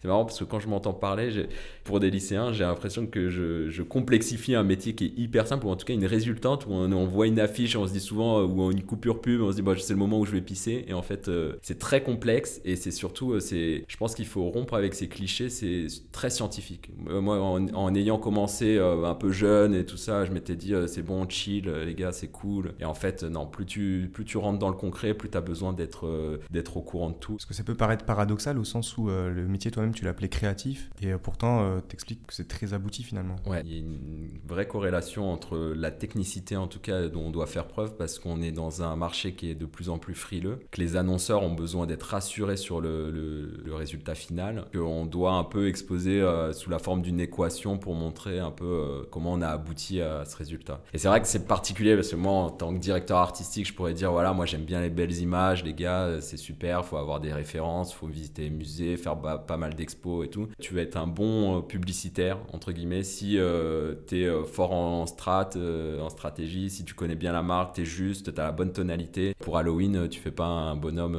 C'est 0.00 0.08
marrant 0.08 0.24
parce 0.24 0.38
que 0.38 0.44
quand 0.44 0.60
je 0.60 0.68
m'entends 0.68 0.94
parler, 0.94 1.46
pour 1.84 2.00
des 2.00 2.10
lycéens, 2.10 2.52
j'ai 2.52 2.64
l'impression 2.64 3.06
que 3.06 3.28
je, 3.28 3.82
complexifie 3.82 4.54
un 4.54 4.62
métier 4.62 4.94
qui 4.94 5.06
est 5.06 5.12
hyper 5.18 5.46
simple, 5.46 5.66
ou 5.66 5.70
en 5.70 5.76
tout 5.76 5.84
cas 5.84 5.92
une 5.92 6.06
résultante, 6.06 6.66
où 6.66 6.72
on, 6.72 7.06
voit 7.06 7.26
une 7.26 7.40
affiche, 7.40 7.76
on 7.76 7.86
se 7.86 7.92
dit 7.92 8.00
souvent, 8.00 8.40
euh, 8.40 8.44
ou 8.44 8.70
une 8.70 8.82
coupure 8.82 9.20
pub, 9.20 9.42
on 9.42 9.50
se 9.50 9.56
dit, 9.56 9.62
bah, 9.62 9.74
c'est 9.78 9.92
le 9.92 9.98
moment 9.98 10.18
où 10.18 10.24
je 10.24 10.32
vais 10.32 10.40
pisser. 10.40 10.84
Et 10.88 10.94
en 10.94 11.02
fait, 11.02 11.28
euh, 11.28 11.54
c'est 11.62 11.78
très 11.78 12.02
complexe 12.02 12.60
et 12.64 12.76
c'est 12.76 12.90
surtout, 12.90 13.32
euh, 13.32 13.40
je 13.40 13.96
pense 13.98 14.14
qu'il 14.14 14.26
faut 14.26 14.48
rompre 14.48 14.74
avec 14.74 14.94
ces 14.94 15.08
clichés, 15.08 15.50
c'est 15.50 15.86
très 16.12 16.30
scientifique. 16.30 16.90
Moi, 17.06 17.38
en, 17.38 17.94
ayant 17.94 18.18
commencé 18.18 18.78
un 18.78 19.14
peu 19.14 19.32
jeune 19.32 19.74
et 19.74 19.84
tout 19.84 19.96
ça, 19.96 20.24
je 20.24 20.32
m'étais 20.32 20.54
dit, 20.54 20.72
c'est 20.86 21.02
bon, 21.02 21.28
chill, 21.28 21.68
les 21.68 21.94
gars, 21.94 22.12
c'est 22.12 22.28
cool. 22.28 22.72
Et 22.80 22.84
en 22.84 22.94
fait, 22.94 23.24
non, 23.24 23.46
plus 23.46 23.66
tu, 23.66 24.10
plus 24.12 24.24
tu 24.24 24.38
rentres 24.38 24.58
dans 24.58 24.68
le 24.68 24.76
concret, 24.76 25.12
plus 25.14 25.28
tu 25.28 25.36
as 25.36 25.40
besoin 25.40 25.72
d'être, 25.72 26.38
d'être 26.50 26.76
au 26.76 26.82
courant 26.82 27.10
de 27.10 27.16
tout. 27.16 27.32
Parce 27.34 27.46
que 27.46 27.54
ça 27.54 27.64
peut 27.64 27.74
paraître 27.74 28.04
paradoxal 28.04 28.58
au 28.58 28.64
sens 28.64 28.96
où 28.96 29.08
le 29.08 29.46
métier 29.48 29.70
toi-même, 29.70 29.89
tu 29.92 30.04
l'appelais 30.04 30.28
créatif, 30.28 30.90
et 31.00 31.12
euh, 31.12 31.18
pourtant, 31.18 31.62
euh, 31.62 31.80
t'expliques 31.80 32.26
que 32.26 32.34
c'est 32.34 32.48
très 32.48 32.74
abouti 32.74 33.02
finalement. 33.02 33.36
Ouais, 33.46 33.62
il 33.64 33.72
y 33.72 33.76
a 33.76 33.78
une 33.78 34.28
vraie 34.46 34.66
corrélation 34.66 35.32
entre 35.32 35.56
la 35.76 35.90
technicité, 35.90 36.56
en 36.56 36.66
tout 36.66 36.80
cas, 36.80 37.08
dont 37.08 37.26
on 37.26 37.30
doit 37.30 37.46
faire 37.46 37.66
preuve, 37.66 37.96
parce 37.96 38.18
qu'on 38.18 38.42
est 38.42 38.52
dans 38.52 38.82
un 38.82 38.96
marché 38.96 39.34
qui 39.34 39.50
est 39.50 39.54
de 39.54 39.66
plus 39.66 39.88
en 39.88 39.98
plus 39.98 40.14
frileux, 40.14 40.60
que 40.70 40.80
les 40.80 40.96
annonceurs 40.96 41.42
ont 41.42 41.52
besoin 41.52 41.86
d'être 41.86 42.02
rassurés 42.04 42.56
sur 42.56 42.80
le, 42.80 43.62
résultat 43.70 44.14
final, 44.14 44.66
qu'on 44.74 45.06
doit 45.06 45.32
un 45.32 45.44
peu 45.44 45.68
exposer 45.68 46.20
euh, 46.20 46.52
sous 46.52 46.68
la 46.68 46.78
forme 46.78 47.00
d'une 47.00 47.20
équation 47.20 47.78
pour 47.78 47.94
montrer 47.94 48.40
un 48.40 48.50
peu 48.50 49.06
comment 49.10 49.32
on 49.32 49.40
a 49.40 49.48
abouti 49.48 50.02
à 50.02 50.24
ce 50.24 50.36
résultat. 50.36 50.82
Et 50.92 50.98
c'est 50.98 51.08
vrai 51.08 51.22
que 51.22 51.28
c'est 51.28 51.46
particulier, 51.46 51.94
parce 51.94 52.10
que 52.10 52.16
moi, 52.16 52.32
en 52.32 52.50
tant 52.50 52.74
que 52.74 52.78
directeur 52.78 53.18
artistique, 53.18 53.66
je 53.66 53.74
pourrais 53.74 53.94
dire, 53.94 54.12
voilà, 54.12 54.32
moi 54.32 54.44
j'aime 54.44 54.64
bien 54.64 54.80
les 54.80 54.90
belles 54.90 55.16
images, 55.18 55.64
les 55.64 55.72
gars, 55.72 56.20
c'est 56.20 56.36
super, 56.36 56.84
faut 56.84 56.96
avoir 56.96 57.20
des 57.20 57.32
références, 57.32 57.94
faut 57.94 58.06
visiter 58.06 58.42
les 58.42 58.50
musées, 58.50 58.96
faire 58.96 59.16
pas 59.18 59.56
mal 59.56 59.74
d'expos 59.80 60.26
et 60.26 60.28
tout. 60.28 60.48
Tu 60.60 60.74
vas 60.74 60.82
être 60.82 60.96
un 60.96 61.06
bon 61.06 61.58
euh, 61.58 61.60
publicitaire, 61.62 62.38
entre 62.52 62.70
guillemets, 62.72 63.02
si 63.02 63.38
euh, 63.38 63.94
tu 64.06 64.20
es 64.20 64.26
euh, 64.26 64.44
fort 64.44 64.72
en 64.72 65.06
strat, 65.06 65.50
en 65.56 66.08
stratégie, 66.10 66.70
si 66.70 66.84
tu 66.84 66.94
connais 66.94 67.14
bien 67.14 67.32
la 67.32 67.42
marque, 67.42 67.76
tu 67.76 67.82
es 67.82 67.84
juste, 67.84 68.34
tu 68.34 68.40
as 68.40 68.44
la 68.44 68.52
bonne 68.52 68.72
tonalité. 68.72 69.34
Pour 69.40 69.56
Halloween, 69.56 70.08
tu 70.08 70.20
fais 70.20 70.30
pas 70.30 70.46
un 70.46 70.76
bonhomme 70.76 71.18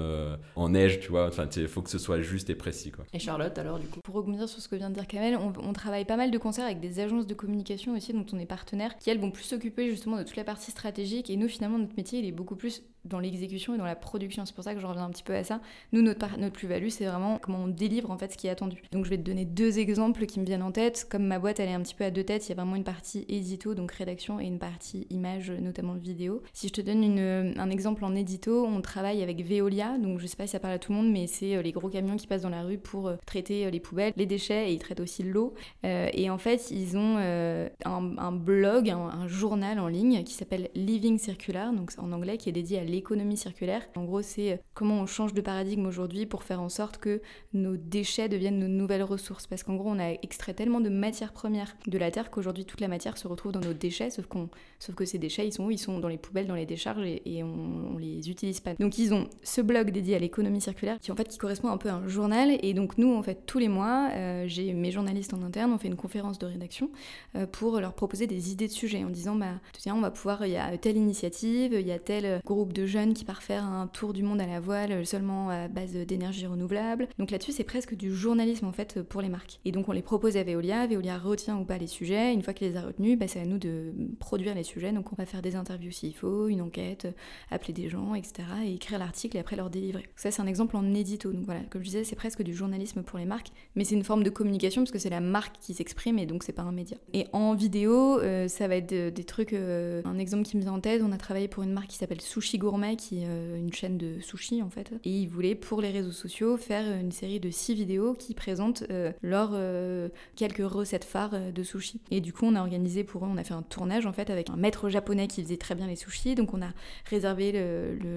en 0.55 0.69
neige, 0.69 0.99
tu 0.99 1.09
vois. 1.09 1.27
Enfin, 1.27 1.47
il 1.57 1.67
faut 1.67 1.81
que 1.81 1.89
ce 1.89 1.97
soit 1.97 2.21
juste 2.21 2.49
et 2.49 2.55
précis. 2.55 2.91
Quoi. 2.91 3.05
Et 3.13 3.19
Charlotte, 3.19 3.57
alors, 3.57 3.79
du 3.79 3.87
coup? 3.87 3.99
Pour 4.03 4.15
rebondir 4.15 4.47
sur 4.47 4.61
ce 4.61 4.69
que 4.69 4.75
vient 4.75 4.89
de 4.89 4.95
dire 4.95 5.07
Kamel, 5.07 5.35
on, 5.35 5.53
on 5.61 5.73
travaille 5.73 6.05
pas 6.05 6.17
mal 6.17 6.31
de 6.31 6.37
concerts 6.37 6.65
avec 6.65 6.79
des 6.79 6.99
agences 6.99 7.27
de 7.27 7.33
communication 7.33 7.95
aussi, 7.95 8.13
dont 8.13 8.25
on 8.31 8.39
est 8.39 8.45
partenaire, 8.45 8.97
qui 8.97 9.09
elles 9.09 9.19
vont 9.19 9.31
plus 9.31 9.43
s'occuper 9.43 9.89
justement 9.89 10.17
de 10.17 10.23
toute 10.23 10.37
la 10.37 10.43
partie 10.43 10.71
stratégique. 10.71 11.29
Et 11.29 11.37
nous, 11.37 11.47
finalement, 11.47 11.79
notre 11.79 11.95
métier, 11.95 12.19
il 12.19 12.25
est 12.25 12.31
beaucoup 12.31 12.55
plus 12.55 12.83
dans 13.05 13.19
l'exécution 13.19 13.75
et 13.75 13.77
dans 13.77 13.85
la 13.85 13.95
production. 13.95 14.45
C'est 14.45 14.55
pour 14.55 14.63
ça 14.63 14.73
que 14.73 14.79
je 14.79 14.85
reviens 14.85 15.05
un 15.05 15.09
petit 15.09 15.23
peu 15.23 15.35
à 15.35 15.43
ça. 15.43 15.61
Nous, 15.91 16.01
notre, 16.01 16.37
notre 16.37 16.53
plus-value, 16.53 16.89
c'est 16.89 17.05
vraiment 17.05 17.39
comment 17.39 17.63
on 17.63 17.67
délivre 17.67 18.11
en 18.11 18.17
fait 18.17 18.31
ce 18.31 18.37
qui 18.37 18.47
est 18.47 18.51
attendu. 18.51 18.81
Donc, 18.91 19.05
je 19.05 19.09
vais 19.09 19.17
te 19.17 19.23
donner 19.23 19.45
deux 19.45 19.79
exemples 19.79 20.25
qui 20.25 20.39
me 20.39 20.45
viennent 20.45 20.63
en 20.63 20.71
tête. 20.71 21.07
Comme 21.09 21.25
ma 21.25 21.39
boîte, 21.39 21.59
elle 21.59 21.69
est 21.69 21.73
un 21.73 21.81
petit 21.81 21.95
peu 21.95 22.03
à 22.03 22.11
deux 22.11 22.23
têtes, 22.23 22.45
il 22.47 22.49
y 22.49 22.51
a 22.53 22.55
vraiment 22.55 22.75
une 22.75 22.83
partie 22.83 23.25
édito, 23.29 23.73
donc 23.75 23.91
rédaction, 23.91 24.39
et 24.39 24.45
une 24.45 24.59
partie 24.59 25.07
image, 25.09 25.51
notamment 25.51 25.93
vidéo. 25.93 26.41
Si 26.53 26.67
je 26.67 26.73
te 26.73 26.81
donne 26.81 27.03
une, 27.03 27.53
un 27.57 27.69
exemple 27.69 28.05
en 28.05 28.15
édito, 28.15 28.65
on 28.65 28.81
travaille 28.81 29.23
avec 29.23 29.43
Veolia. 29.45 29.97
Donc, 29.97 30.19
je 30.19 30.27
sais 30.27 30.35
pas 30.35 30.47
si 30.47 30.51
ça 30.51 30.59
parle 30.59 30.73
à 30.73 30.79
tout 30.79 30.91
le 30.91 30.97
monde, 30.97 31.11
mais 31.11 31.27
c'est 31.27 31.55
euh, 31.55 31.61
les 31.61 31.71
gros 31.71 31.89
camions 31.89 32.15
qui 32.15 32.27
passent 32.27 32.41
dans 32.43 32.49
la 32.49 32.63
rue 32.63 32.77
pour 32.77 33.07
euh, 33.07 33.15
traiter 33.25 33.65
euh, 33.65 33.69
les 33.69 33.79
poubelles, 33.79 34.13
les 34.17 34.25
déchets, 34.25 34.69
et 34.69 34.73
ils 34.73 34.79
traitent 34.79 34.99
aussi 34.99 35.23
l'eau. 35.23 35.53
et 35.83 36.29
en 36.29 36.37
fait, 36.37 36.71
ils 36.71 36.97
ont 36.97 37.17
un, 37.17 38.31
blog, 38.31 38.89
un, 38.89 38.97
un, 38.97 39.27
journal 39.27 39.79
en 39.79 39.87
ligne 39.87 40.23
qui 40.23 40.33
s'appelle 40.33 40.69
Living 40.75 41.17
Circular, 41.17 41.73
donc 41.73 41.91
en 41.97 42.11
anglais, 42.11 42.37
qui 42.37 42.49
est 42.49 42.53
dédié 42.53 42.79
à 42.79 42.83
l'économie 42.91 43.37
circulaire 43.37 43.61
en 43.95 44.05
gros, 44.05 44.21
c'est 44.21 44.53
euh, 44.53 44.57
comment 44.73 45.01
on 45.01 45.05
change 45.05 45.33
de 45.33 45.41
paradigme 45.41 45.85
aujourd'hui 45.85 46.25
pour 46.25 46.43
faire 46.43 46.61
en 46.61 46.69
sorte 46.69 46.97
que 46.97 47.21
nos 47.53 47.77
déchets 47.77 48.29
deviennent 48.29 48.59
nos 48.59 48.67
nouvelles 48.67 49.03
ressources. 49.03 49.47
Parce 49.47 49.63
qu'en 49.63 49.75
gros, 49.75 49.89
on 49.89 49.99
a 49.99 50.11
extrait 50.11 50.53
tellement 50.53 50.81
de 50.81 50.89
matières 50.89 51.33
premières 51.33 51.75
de 51.87 51.97
la 51.97 52.11
Terre 52.11 52.31
qu'aujourd'hui, 52.31 52.65
toute 52.65 52.81
la 52.81 52.87
matière 52.87 53.17
se 53.17 53.27
retrouve 53.27 53.51
dans 53.51 53.59
nos 53.59 53.73
déchets, 53.73 54.09
sauf, 54.09 54.25
qu'on, 54.27 54.49
sauf 54.79 54.95
que 54.95 55.05
ces 55.05 55.17
déchets, 55.17 55.47
ils 55.47 55.53
sont 55.53 55.65
où? 55.65 55.71
Ils 55.71 55.77
sont 55.77 55.99
dans 55.99 56.07
les 56.07 56.17
poubelles, 56.17 56.47
dans 56.47 56.55
les 56.55 56.65
décharges 56.65 57.03
et, 57.05 57.43
on, 57.43 57.97
les 57.97 58.29
utilise 58.29 58.59
pas. 58.59 58.73
Donc, 58.75 58.97
ils 58.97 59.13
ont 59.13 59.29
ce 59.43 59.61
blog 59.61 59.91
dédié 59.91 60.15
à 60.15 60.19
l'économie 60.19 60.61
circulaire 60.61 60.97
qui, 60.99 61.11
en 61.11 61.15
fait, 61.15 61.27
qui 61.27 61.37
correspond 61.37 61.69
un 61.69 61.77
peu 61.77 61.89
à 61.89 61.95
un 61.95 62.07
journal. 62.07 62.57
Et 62.63 62.73
donc, 62.73 62.97
nous, 62.97 63.13
en 63.13 63.21
fait, 63.21 63.45
tous 63.45 63.59
les 63.59 63.67
mois, 63.67 64.09
euh, 64.13 64.45
j'ai 64.47 64.73
mes 64.73 64.91
journalistes 64.91 65.33
en 65.33 65.43
interne, 65.43 65.71
on 65.71 65.77
fait 65.77 65.87
une 65.87 65.95
conférence 65.95 66.39
de 66.39 66.45
rédaction 66.45 66.89
euh, 67.35 67.45
pour 67.45 67.79
leur 67.79 67.93
proposer 67.93 68.27
des 68.27 68.51
idées 68.51 68.67
de 68.67 68.71
sujets 68.71 69.03
en 69.03 69.09
disant, 69.09 69.35
bah, 69.35 69.59
tiens, 69.77 69.95
on 69.95 70.01
va 70.01 70.11
pouvoir, 70.11 70.45
il 70.45 70.53
y 70.53 70.57
a 70.57 70.77
telle 70.77 70.97
initiative, 70.97 71.73
il 71.79 71.87
y 71.87 71.91
a 71.91 71.99
tel 71.99 72.41
groupe 72.45 72.73
de 72.73 72.80
jeunes 72.85 73.13
qui 73.13 73.25
part 73.25 73.43
faire 73.43 73.63
un 73.63 73.87
tour 73.87 74.13
du 74.13 74.23
monde 74.23 74.41
à 74.41 74.47
la 74.47 74.59
voile 74.59 75.05
seulement 75.05 75.49
à 75.49 75.67
base 75.67 75.93
d'énergie 75.93 76.45
renouvelable. 76.45 77.07
Donc 77.17 77.31
là-dessus, 77.31 77.51
c'est 77.51 77.63
presque 77.63 77.95
du 77.95 78.13
journalisme 78.13 78.65
en 78.65 78.71
fait 78.71 79.01
pour 79.01 79.21
les 79.21 79.29
marques. 79.29 79.59
Et 79.65 79.71
donc 79.71 79.89
on 79.89 79.91
les 79.91 80.01
propose 80.01 80.37
à 80.37 80.43
Veolia, 80.43 80.87
Veolia 80.87 81.17
retient 81.17 81.57
ou 81.57 81.65
pas 81.65 81.77
les 81.77 81.87
sujets. 81.87 82.33
Une 82.33 82.43
fois 82.43 82.53
qu'il 82.53 82.67
les 82.67 82.77
a 82.77 82.81
retenus, 82.81 83.17
bah, 83.17 83.27
c'est 83.27 83.39
à 83.39 83.45
nous 83.45 83.57
de 83.57 83.93
produire 84.19 84.55
les 84.55 84.63
sujets. 84.63 84.91
Donc 84.91 85.11
on 85.11 85.15
va 85.15 85.25
faire 85.25 85.41
des 85.41 85.55
interviews 85.55 85.91
s'il 85.91 86.15
faut, 86.15 86.47
une 86.47 86.61
enquête, 86.61 87.07
appeler 87.49 87.73
des 87.73 87.89
gens, 87.89 88.15
etc. 88.15 88.43
et 88.65 88.73
écrire 88.73 88.99
l'article 88.99 89.37
et 89.37 89.39
après 89.39 89.55
leur 89.55 89.69
délivrer. 89.69 90.05
Ça, 90.15 90.31
c'est 90.31 90.41
un 90.41 90.47
exemple 90.47 90.75
en 90.77 90.93
édito. 90.93 91.31
Donc 91.31 91.45
voilà, 91.45 91.61
comme 91.69 91.81
je 91.81 91.87
disais, 91.87 92.03
c'est 92.03 92.15
presque 92.15 92.41
du 92.43 92.53
journalisme 92.53 93.03
pour 93.03 93.19
les 93.19 93.25
marques, 93.25 93.51
mais 93.75 93.83
c'est 93.83 93.95
une 93.95 94.03
forme 94.03 94.23
de 94.23 94.29
communication 94.29 94.81
parce 94.81 94.91
que 94.91 94.99
c'est 94.99 95.09
la 95.09 95.21
marque 95.21 95.57
qui 95.59 95.73
s'exprime 95.73 96.19
et 96.19 96.25
donc 96.25 96.43
c'est 96.43 96.53
pas 96.53 96.63
un 96.63 96.71
média. 96.71 96.97
Et 97.13 97.27
en 97.33 97.53
vidéo, 97.53 98.19
euh, 98.19 98.47
ça 98.47 98.67
va 98.67 98.75
être 98.75 99.13
des 99.13 99.23
trucs. 99.23 99.53
Euh, 99.53 100.01
un 100.05 100.17
exemple 100.17 100.43
qui 100.43 100.57
me 100.57 100.61
vient 100.61 100.73
en 100.73 100.79
tête, 100.79 101.01
on 101.03 101.11
a 101.11 101.17
travaillé 101.17 101.47
pour 101.47 101.63
une 101.63 101.71
marque 101.71 101.87
qui 101.87 101.97
s'appelle 101.97 102.21
Sushi 102.21 102.57
Gourmet, 102.57 102.70
qui 102.97 103.19
est 103.19 103.27
euh, 103.27 103.57
une 103.57 103.73
chaîne 103.73 103.97
de 103.97 104.19
sushi 104.21 104.61
en 104.61 104.69
fait. 104.69 104.91
Et 105.03 105.09
ils 105.09 105.27
voulaient 105.27 105.55
pour 105.55 105.81
les 105.81 105.91
réseaux 105.91 106.11
sociaux 106.11 106.57
faire 106.57 106.89
une 106.99 107.11
série 107.11 107.39
de 107.39 107.49
six 107.49 107.73
vidéos 107.73 108.13
qui 108.13 108.33
présentent 108.33 108.83
euh, 108.89 109.11
leurs 109.21 109.51
euh, 109.53 110.09
quelques 110.35 110.65
recettes 110.65 111.03
phares 111.03 111.33
euh, 111.33 111.51
de 111.51 111.63
sushi. 111.63 111.99
Et 112.11 112.21
du 112.21 112.33
coup, 112.33 112.45
on 112.45 112.55
a 112.55 112.61
organisé 112.61 113.03
pour 113.03 113.25
eux, 113.25 113.29
on 113.29 113.37
a 113.37 113.43
fait 113.43 113.53
un 113.53 113.61
tournage 113.61 114.05
en 114.05 114.13
fait 114.13 114.29
avec 114.29 114.49
un 114.49 114.55
maître 114.55 114.89
japonais 114.89 115.27
qui 115.27 115.43
faisait 115.43 115.57
très 115.57 115.75
bien 115.75 115.87
les 115.87 115.95
sushis. 115.95 116.35
Donc 116.35 116.53
on 116.53 116.61
a 116.61 116.71
réservé 117.05 117.51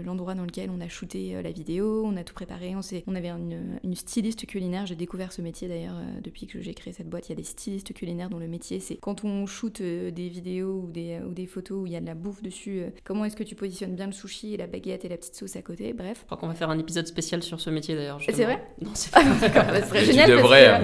l'endroit 0.05 0.35
dans 0.35 0.45
lequel 0.45 0.71
on 0.71 0.81
a 0.81 0.89
shooté 0.89 1.43
la 1.43 1.51
vidéo, 1.51 2.05
on 2.05 2.17
a 2.17 2.25
tout 2.25 2.35
préparé. 2.35 2.75
On, 2.77 2.81
on 3.07 3.15
avait 3.15 3.31
une, 3.31 3.79
une 3.83 3.95
styliste 3.95 4.47
culinaire. 4.47 4.87
J'ai 4.87 4.95
découvert 4.95 5.33
ce 5.33 5.43
métier 5.43 5.69
d'ailleurs 5.69 5.97
depuis 6.23 6.47
que 6.47 6.61
j'ai 6.61 6.75
créé 6.75 6.93
cette 6.93 7.09
boîte. 7.09 7.29
Il 7.29 7.31
y 7.31 7.33
a 7.33 7.37
des 7.37 7.45
stylistes 7.45 7.93
culinaires 7.93 8.31
dont 8.31 8.39
le 8.39 8.49
métier 8.49 8.81
c'est 8.81 8.97
quand 8.97 9.25
on 9.25 9.47
shoot 9.47 9.83
des 9.83 10.29
vidéos 10.29 10.85
ou 10.87 10.91
des, 10.91 11.19
ou 11.27 11.33
des 11.33 11.47
photos 11.47 11.83
où 11.83 11.87
il 11.87 11.93
y 11.93 11.97
a 11.97 12.01
de 12.01 12.07
la 12.07 12.15
bouffe 12.15 12.43
dessus, 12.43 12.83
comment 13.05 13.25
est-ce 13.25 13.37
que 13.37 13.43
tu 13.45 13.55
positionnes 13.55 13.95
bien 13.95 14.07
le 14.07 14.13
sushi 14.13 14.44
et 14.53 14.57
la 14.57 14.67
baguette 14.67 15.05
et 15.05 15.09
la 15.09 15.17
petite 15.17 15.35
sauce 15.35 15.57
à 15.57 15.63
côté. 15.63 15.93
Bref. 15.93 16.19
Je 16.21 16.27
crois 16.27 16.37
qu'on 16.37 16.49
va 16.49 16.55
faire 16.55 16.71
un 16.71 16.79
épisode 16.79 17.07
spécial 17.07 17.43
sur 17.43 17.61
ce 17.61 17.71
métier 17.71 17.95
d'ailleurs. 17.97 18.21
C'est 18.21 18.45
vrai 18.45 18.63
Non, 18.83 18.91
c'est 18.95 19.11
pas. 19.11 19.23
Ah, 19.55 19.81
ça 19.81 19.87
serait 19.87 20.05
génial. 20.05 20.31
Tu 20.31 20.37
devrais. 20.37 20.67
Hein, 20.67 20.83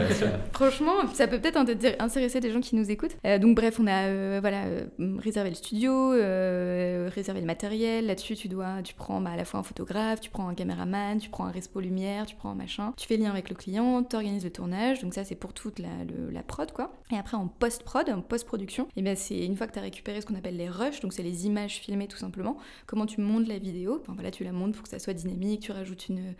franchement, 0.52 0.94
ça 1.12 1.26
peut 1.26 1.40
peut-être 1.40 1.58
intéresser 2.00 2.40
des 2.40 2.50
gens 2.50 2.60
qui 2.60 2.76
nous 2.76 2.90
écoutent. 2.90 3.16
Euh, 3.26 3.38
donc 3.38 3.56
bref, 3.56 3.78
on 3.80 3.86
a 3.86 4.06
euh, 4.06 4.38
voilà 4.40 4.64
euh, 4.64 4.86
réservé 5.18 5.50
le 5.50 5.56
studio, 5.56 6.10
réservé 6.10 7.40
le 7.40 7.46
matériel. 7.46 8.06
Là-dessus, 8.06 8.36
tu 8.36 8.48
dois, 8.48 8.82
tu 8.82 8.94
prends 8.94 9.20
bah, 9.20 9.30
à 9.30 9.36
la 9.36 9.44
fois 9.44 9.60
un 9.60 9.62
photographe, 9.62 10.20
tu 10.20 10.30
prends 10.30 10.48
un 10.48 10.54
caméraman, 10.54 11.18
tu 11.18 11.30
prends 11.30 11.44
un 11.44 11.50
respo 11.50 11.80
lumière, 11.80 12.26
tu 12.26 12.36
prends 12.36 12.50
un 12.50 12.54
machin. 12.54 12.92
Tu 12.96 13.06
fais 13.06 13.16
lien 13.16 13.30
avec 13.30 13.48
le 13.48 13.54
client, 13.54 14.02
tu 14.02 14.16
organises 14.16 14.44
le 14.44 14.50
tournage. 14.50 15.00
Donc 15.00 15.14
ça, 15.14 15.24
c'est 15.24 15.34
pour 15.34 15.52
toute 15.52 15.78
la, 15.78 15.88
la, 16.30 16.42
prod 16.42 16.72
quoi. 16.72 16.92
Et 17.12 17.16
après 17.16 17.36
en 17.36 17.46
post 17.46 17.82
prod, 17.82 18.08
en 18.08 18.22
post 18.22 18.46
production, 18.46 18.84
et 18.84 18.88
eh 18.96 19.02
bien 19.02 19.14
c'est 19.14 19.44
une 19.44 19.56
fois 19.56 19.66
que 19.66 19.72
tu 19.72 19.78
as 19.78 19.82
récupéré 19.82 20.20
ce 20.20 20.26
qu'on 20.26 20.34
appelle 20.34 20.56
les 20.56 20.68
rushs, 20.68 21.00
donc 21.00 21.12
c'est 21.12 21.22
les 21.22 21.46
images 21.46 21.76
filmées 21.76 22.08
tout 22.08 22.16
simplement. 22.16 22.56
Comment 22.86 23.06
tu 23.06 23.20
montes 23.20 23.46
la 23.50 23.58
vidéo 23.58 23.98
Enfin 24.00 24.14
voilà, 24.14 24.30
tu 24.30 24.44
la 24.44 24.52
montes 24.52 24.74
pour 24.74 24.82
que 24.82 24.88
ça 24.88 24.98
soit 24.98 25.12
dynamique, 25.12 25.60
tu 25.60 25.72
rajoutes 25.72 26.08
une, 26.08 26.34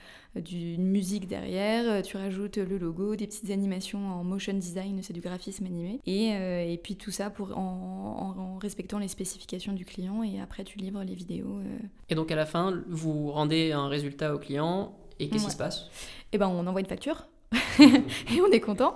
une 0.53 0.87
musique 0.87 1.27
derrière, 1.27 2.03
tu 2.03 2.17
rajoutes 2.17 2.57
le 2.57 2.79
logo, 2.79 3.17
des 3.17 3.27
petites 3.27 3.51
animations 3.51 3.99
en 3.99 4.25
motion 4.25 4.55
design, 4.55 5.01
c'est 5.03 5.13
du 5.13 5.21
graphisme 5.21 5.67
animé. 5.67 6.01
Et, 6.07 6.33
euh, 6.33 6.65
et, 6.65 6.79
puis 6.79 6.97
tout 6.97 7.11
ça 7.11 7.31
pour, 7.31 7.57
en, 7.57 8.59
respectant 8.61 8.99
les 8.99 9.09
spécifications 9.09 9.73
du 9.73 9.85
client 9.85 10.23
et 10.23 10.41
après 10.41 10.65
tu 10.65 10.79
livres 10.79 11.03
les 11.03 11.15
vidéos. 11.15 11.59
Euh. 11.59 11.79
Et 12.09 12.15
donc 12.15 12.31
à 12.31 12.37
la 12.37 12.47
fin, 12.47 12.83
vous 12.89 13.31
rendez 13.31 13.73
un 13.73 13.89
résultat 13.89 14.35
au 14.35 14.39
client 14.39 14.95
et 15.19 15.29
qu'est-ce 15.29 15.47
qui 15.47 15.51
se 15.51 15.57
passe? 15.57 15.91
Eh 16.33 16.39
ben 16.39 16.49
on 16.49 16.67
envoie 16.67 16.81
une 16.81 16.87
facture. 16.87 17.27
et 17.81 18.41
on 18.41 18.51
est 18.53 18.61
content. 18.61 18.95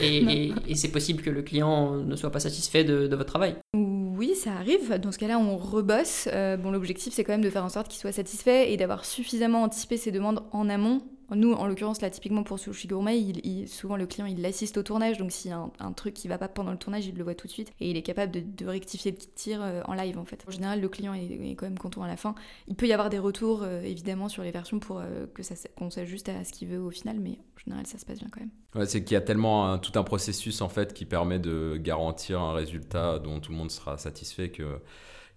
et, 0.00 0.52
et, 0.68 0.74
c'est 0.74 0.90
possible 0.90 1.22
que 1.22 1.30
le 1.30 1.40
client 1.42 1.96
ne 1.96 2.14
soit 2.14 2.30
pas 2.30 2.40
satisfait 2.40 2.84
de, 2.84 3.06
de 3.06 3.16
votre 3.16 3.30
travail? 3.30 3.56
Oui, 3.74 3.95
ça 4.36 4.52
arrive. 4.52 4.94
Dans 5.00 5.12
ce 5.12 5.18
cas-là, 5.18 5.38
on 5.38 5.56
rebosse. 5.56 6.28
Euh, 6.32 6.56
l'objectif, 6.56 7.12
c'est 7.12 7.24
quand 7.24 7.32
même 7.32 7.42
de 7.42 7.50
faire 7.50 7.64
en 7.64 7.68
sorte 7.68 7.88
qu'il 7.88 8.00
soit 8.00 8.12
satisfait 8.12 8.72
et 8.72 8.76
d'avoir 8.76 9.04
suffisamment 9.04 9.62
anticipé 9.62 9.96
ses 9.96 10.12
demandes 10.12 10.42
en 10.52 10.68
amont 10.68 11.02
nous, 11.34 11.52
en 11.52 11.66
l'occurrence, 11.66 12.00
là, 12.00 12.10
typiquement 12.10 12.44
pour 12.44 12.58
Sushi 12.58 12.86
Gourmet, 12.86 13.20
souvent 13.66 13.96
le 13.96 14.06
client, 14.06 14.26
il 14.26 14.40
l'assiste 14.40 14.76
au 14.78 14.82
tournage, 14.82 15.18
donc 15.18 15.32
s'il 15.32 15.50
y 15.50 15.54
a 15.54 15.68
un, 15.80 15.92
truc 15.92 16.14
qui 16.14 16.28
va 16.28 16.38
pas 16.38 16.48
pendant 16.48 16.70
le 16.70 16.78
tournage, 16.78 17.06
il 17.06 17.16
le 17.16 17.24
voit 17.24 17.34
tout 17.34 17.48
de 17.48 17.52
suite, 17.52 17.72
et 17.80 17.90
il 17.90 17.96
est 17.96 18.02
capable 18.02 18.32
de, 18.32 18.66
rectifier 18.66 19.10
le 19.10 19.16
tir 19.16 19.60
euh, 19.62 19.80
en 19.86 19.94
live, 19.94 20.18
en 20.18 20.24
fait. 20.24 20.44
En 20.46 20.50
général, 20.50 20.80
le 20.80 20.88
client 20.88 21.14
est, 21.14 21.54
quand 21.56 21.66
même 21.66 21.78
content 21.78 22.02
à 22.02 22.08
la 22.08 22.16
fin. 22.16 22.34
Il 22.68 22.76
peut 22.76 22.86
y 22.86 22.92
avoir 22.92 23.10
des 23.10 23.18
retours, 23.18 23.62
euh, 23.62 23.80
évidemment, 23.82 24.28
sur 24.28 24.42
les 24.42 24.50
versions 24.50 24.78
pour 24.78 24.98
euh, 24.98 25.26
que 25.34 25.42
ça 25.42 25.54
qu'on 25.76 25.90
s'ajuste 25.90 26.28
à 26.28 26.44
ce 26.44 26.52
qu'il 26.52 26.68
veut 26.68 26.80
au 26.80 26.90
final, 26.90 27.18
mais 27.18 27.38
en 27.56 27.60
général, 27.64 27.86
ça 27.86 27.98
se 27.98 28.04
passe 28.04 28.18
bien 28.18 28.28
quand 28.30 28.40
même. 28.40 28.86
C'est 28.86 29.02
qu'il 29.02 29.14
y 29.14 29.18
a 29.18 29.22
tellement 29.22 29.78
tout 29.78 29.98
un 29.98 30.04
processus, 30.04 30.60
en 30.60 30.68
fait, 30.68 30.92
qui 30.92 31.06
permet 31.06 31.38
de 31.38 31.76
garantir 31.76 32.40
un 32.40 32.52
résultat 32.52 33.18
dont 33.18 33.40
tout 33.40 33.50
le 33.50 33.58
monde 33.58 33.70
sera 33.70 33.98
satisfait 33.98 34.50
que 34.50 34.80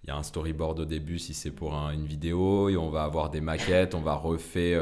il 0.03 0.09
y 0.09 0.11
a 0.11 0.15
un 0.15 0.23
storyboard 0.23 0.79
au 0.79 0.85
début 0.85 1.19
si 1.19 1.33
c'est 1.33 1.51
pour 1.51 1.73
une 1.73 2.05
vidéo 2.05 2.69
et 2.69 2.77
on 2.77 2.89
va 2.89 3.03
avoir 3.03 3.29
des 3.29 3.41
maquettes, 3.41 3.95
on 3.95 4.01
va 4.01 4.15
refaire, 4.15 4.81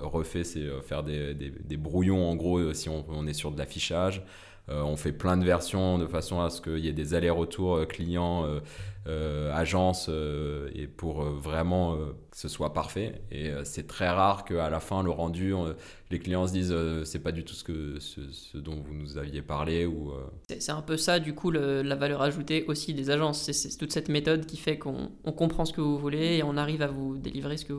refaire 0.00 0.46
c'est 0.46 0.68
faire 0.82 1.02
des, 1.02 1.76
brouillons 1.76 2.30
en 2.30 2.36
gros 2.36 2.72
si 2.72 2.88
on, 2.88 3.26
est 3.26 3.32
sur 3.32 3.50
de 3.50 3.58
l'affichage. 3.58 4.22
on 4.68 4.96
fait 4.96 5.12
plein 5.12 5.36
de 5.36 5.44
versions 5.44 5.98
de 5.98 6.06
façon 6.06 6.40
à 6.40 6.48
ce 6.48 6.60
qu'il 6.60 6.78
y 6.78 6.88
ait 6.88 6.92
des 6.92 7.14
allers-retours 7.14 7.86
clients 7.88 8.46
euh, 8.46 8.60
agence 9.06 10.06
euh, 10.08 10.70
et 10.74 10.86
pour 10.86 11.22
euh, 11.22 11.30
vraiment 11.30 11.96
que 11.96 12.36
ce 12.36 12.48
soit 12.48 12.72
parfait. 12.72 13.22
Et 13.30 13.50
c'est 13.64 13.86
très 13.86 14.08
rare 14.08 14.44
qu'à 14.44 14.70
la 14.70 14.80
fin, 14.80 15.02
le 15.02 15.10
rendu, 15.10 15.52
les 16.10 16.18
clients 16.18 16.46
se 16.46 16.52
disent 16.52 16.74
c'est 17.04 17.18
pas 17.18 17.32
du 17.32 17.44
tout 17.44 17.52
ce, 17.52 17.62
que, 17.62 17.98
ce, 17.98 18.56
dont 18.56 18.80
vous 18.80 18.94
nous 18.94 19.18
aviez 19.18 19.42
parlé. 19.42 19.84
ou 19.84 20.12
C'est 20.48 20.72
un 20.72 20.80
peu 20.80 20.96
ça, 20.96 21.18
du 21.18 21.34
coup, 21.34 21.50
la 21.50 21.94
valeur 21.94 22.22
ajoutée 22.22 22.64
aussi 22.68 22.94
des 22.94 23.10
agences. 23.10 23.50
C'est 23.50 23.76
toute 23.76 23.92
cette 23.92 24.08
méthode 24.08 24.46
qui 24.46 24.56
fait 24.56 24.78
qu'on 24.78 25.10
comprend 25.36 25.66
ce 25.66 25.74
que 25.74 25.82
vous 25.82 25.98
voulez 25.98 26.36
et 26.36 26.42
on 26.42 26.56
arrive 26.56 26.80
à 26.80 26.86
vous 26.86 27.18
délivrer 27.18 27.58
ce, 27.58 27.66
que 27.66 27.74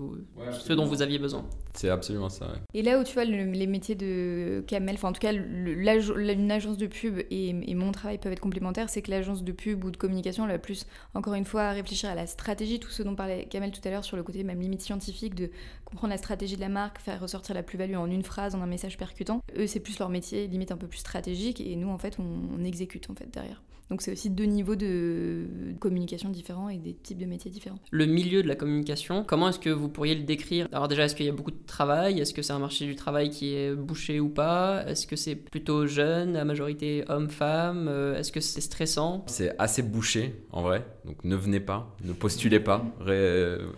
ce 0.52 0.74
dont 0.74 0.86
vous 0.86 1.02
aviez 1.02 1.18
besoin. 1.18 1.46
C'est 1.74 1.90
absolument 1.90 2.30
ça. 2.30 2.54
Et 2.76 2.84
là 2.84 3.00
où 3.00 3.04
tu 3.04 3.14
vois 3.14 3.26
les 3.26 3.68
métiers 3.68 3.96
de 3.96 4.64
Kamel, 4.68 4.96
enfin 4.96 5.10
en 5.10 5.14
tout 5.14 5.20
cas 5.20 5.34
une 5.34 6.52
agence 6.52 6.78
de 6.78 6.88
pub 6.88 7.20
et, 7.32 7.50
et, 7.50 7.76
mon 7.76 7.92
travail 7.92 8.20
peuvent 8.20 8.32
être 8.32 8.40
complémentaires, 8.40 8.90
c'est 8.90 9.02
que 9.02 9.10
l'agence 9.10 9.44
de 9.44 9.52
pub 9.52 9.84
ou 9.84 9.90
de 9.90 9.98
communication 9.98 10.46
la 10.46 10.60
plus 10.60 10.86
encore 11.14 11.36
une 11.36 11.46
fois, 11.46 11.72
réfléchir 11.72 12.10
à 12.10 12.16
la 12.16 12.28
stratégie, 12.28 12.80
tout 12.80 12.90
ce 12.90 13.04
dont 13.04 13.16
parlait 13.16 13.46
Kamel 13.46 13.72
tout 13.72 13.82
à 13.84 13.92
l'heure 13.92 14.04
sur 14.04 14.18
le 14.18 14.24
côté 14.24 14.44
même 14.44 14.60
limite 14.60 14.82
scientifique, 14.82 15.36
de 15.36 15.52
comprendre 15.86 16.12
la 16.12 16.18
stratégie 16.18 16.56
de 16.56 16.62
la 16.62 16.70
marque, 16.70 17.00
faire 17.00 17.20
ressortir 17.20 17.54
la 17.54 17.64
plus-value 17.64 17.96
en 17.96 18.08
une 18.08 18.24
phrase, 18.24 18.56
en 18.56 18.62
un 18.62 18.68
message 18.68 18.98
percutant. 18.98 19.42
Eux, 19.58 19.68
c'est 19.68 19.80
plus 19.80 20.00
leur 20.00 20.10
métier, 20.10 20.48
limite 20.48 20.72
un 20.72 20.78
peu 20.78 20.88
plus 20.88 21.00
stratégique, 21.00 21.62
et 21.62 21.76
nous, 21.76 21.90
en 21.90 21.98
fait, 21.98 22.18
on 22.20 22.64
exécute 22.64 23.10
en 23.10 23.16
fait 23.16 23.30
derrière. 23.32 23.62
Donc 23.90 24.02
c'est 24.02 24.12
aussi 24.12 24.30
deux 24.30 24.46
niveaux 24.46 24.76
de 24.76 25.46
communication 25.80 26.30
différents 26.30 26.70
et 26.70 26.78
des 26.78 26.94
types 26.94 27.18
de 27.18 27.26
métiers 27.26 27.52
différents. 27.52 27.80
Le 27.92 28.06
milieu 28.06 28.42
de 28.42 28.48
la 28.48 28.56
communication, 28.56 29.24
comment 29.24 29.50
est-ce 29.50 29.60
que 29.60 29.70
vous 29.70 29.90
pourriez 29.90 30.16
le 30.16 30.24
décrire? 30.24 30.68
Alors 30.72 30.88
déjà, 30.88 31.04
est-ce 31.06 31.16
qu'il 31.16 31.26
y 31.26 31.30
a 31.30 31.34
beaucoup 31.34 31.52
de 31.52 31.66
travail? 31.68 32.20
Est-ce 32.20 32.34
que 32.34 32.42
c'est 32.42 32.54
un 32.54 32.60
marché 32.60 32.86
du 32.86 32.96
travail 32.96 33.30
qui 33.30 33.56
est 33.56 33.76
bouché 33.76 34.20
ou 34.20 34.30
pas? 34.30 34.84
Est-ce 34.88 35.06
que 35.06 35.16
c'est 35.16 35.36
plutôt 35.36 35.86
jeune, 35.86 36.34
la 36.34 36.46
majorité 36.46 37.04
homme-femme 37.08 37.88
euh, 37.90 38.18
Est-ce 38.18 38.32
que 38.32 38.40
c'est 38.40 38.62
stressant? 38.62 39.24
C'est 39.28 39.56
assez 39.60 39.82
bouché 39.82 40.36
en 40.52 40.62
vrai, 40.62 40.86
donc 41.06 41.24
ne 41.24 41.36
venez 41.36 41.60
pas, 41.60 41.96
ne 42.04 42.14
postulez 42.14 42.60
pas, 42.60 42.86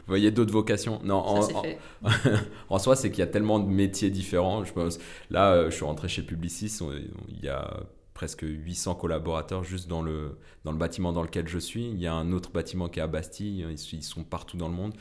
voyez 0.07 0.31
d'autres 0.31 0.53
vocations. 0.53 0.99
Non, 1.03 1.17
en, 1.17 1.41
fait. 1.41 1.77
en, 2.69 2.79
soi, 2.79 2.95
c'est 2.95 3.09
qu'il 3.09 3.19
y 3.19 3.23
a 3.23 3.27
tellement 3.27 3.59
de 3.59 3.67
métiers 3.67 4.09
différents. 4.09 4.63
Je 4.63 4.73
pense, 4.73 4.99
là, 5.29 5.53
euh, 5.53 5.69
je 5.69 5.75
suis 5.75 5.85
rentré 5.85 6.07
chez 6.07 6.21
Publicis, 6.21 6.79
il 7.29 7.43
y 7.43 7.49
a 7.49 7.79
presque 8.15 8.43
800 8.43 8.95
collaborateurs 8.95 9.63
juste 9.63 9.87
dans 9.87 10.01
le, 10.01 10.39
dans 10.63 10.71
le 10.71 10.77
bâtiment 10.77 11.13
dans 11.13 11.21
lequel 11.21 11.47
je 11.47 11.59
suis. 11.59 11.89
Il 11.89 11.99
y 11.99 12.07
a 12.07 12.13
un 12.13 12.31
autre 12.31 12.49
bâtiment 12.49 12.87
qui 12.87 12.99
est 12.99 13.03
à 13.03 13.07
Bastille, 13.07 13.67
ils, 13.69 14.03
sont 14.03 14.23
partout 14.23 14.57
dans 14.57 14.69
le 14.69 14.73
monde. 14.73 14.93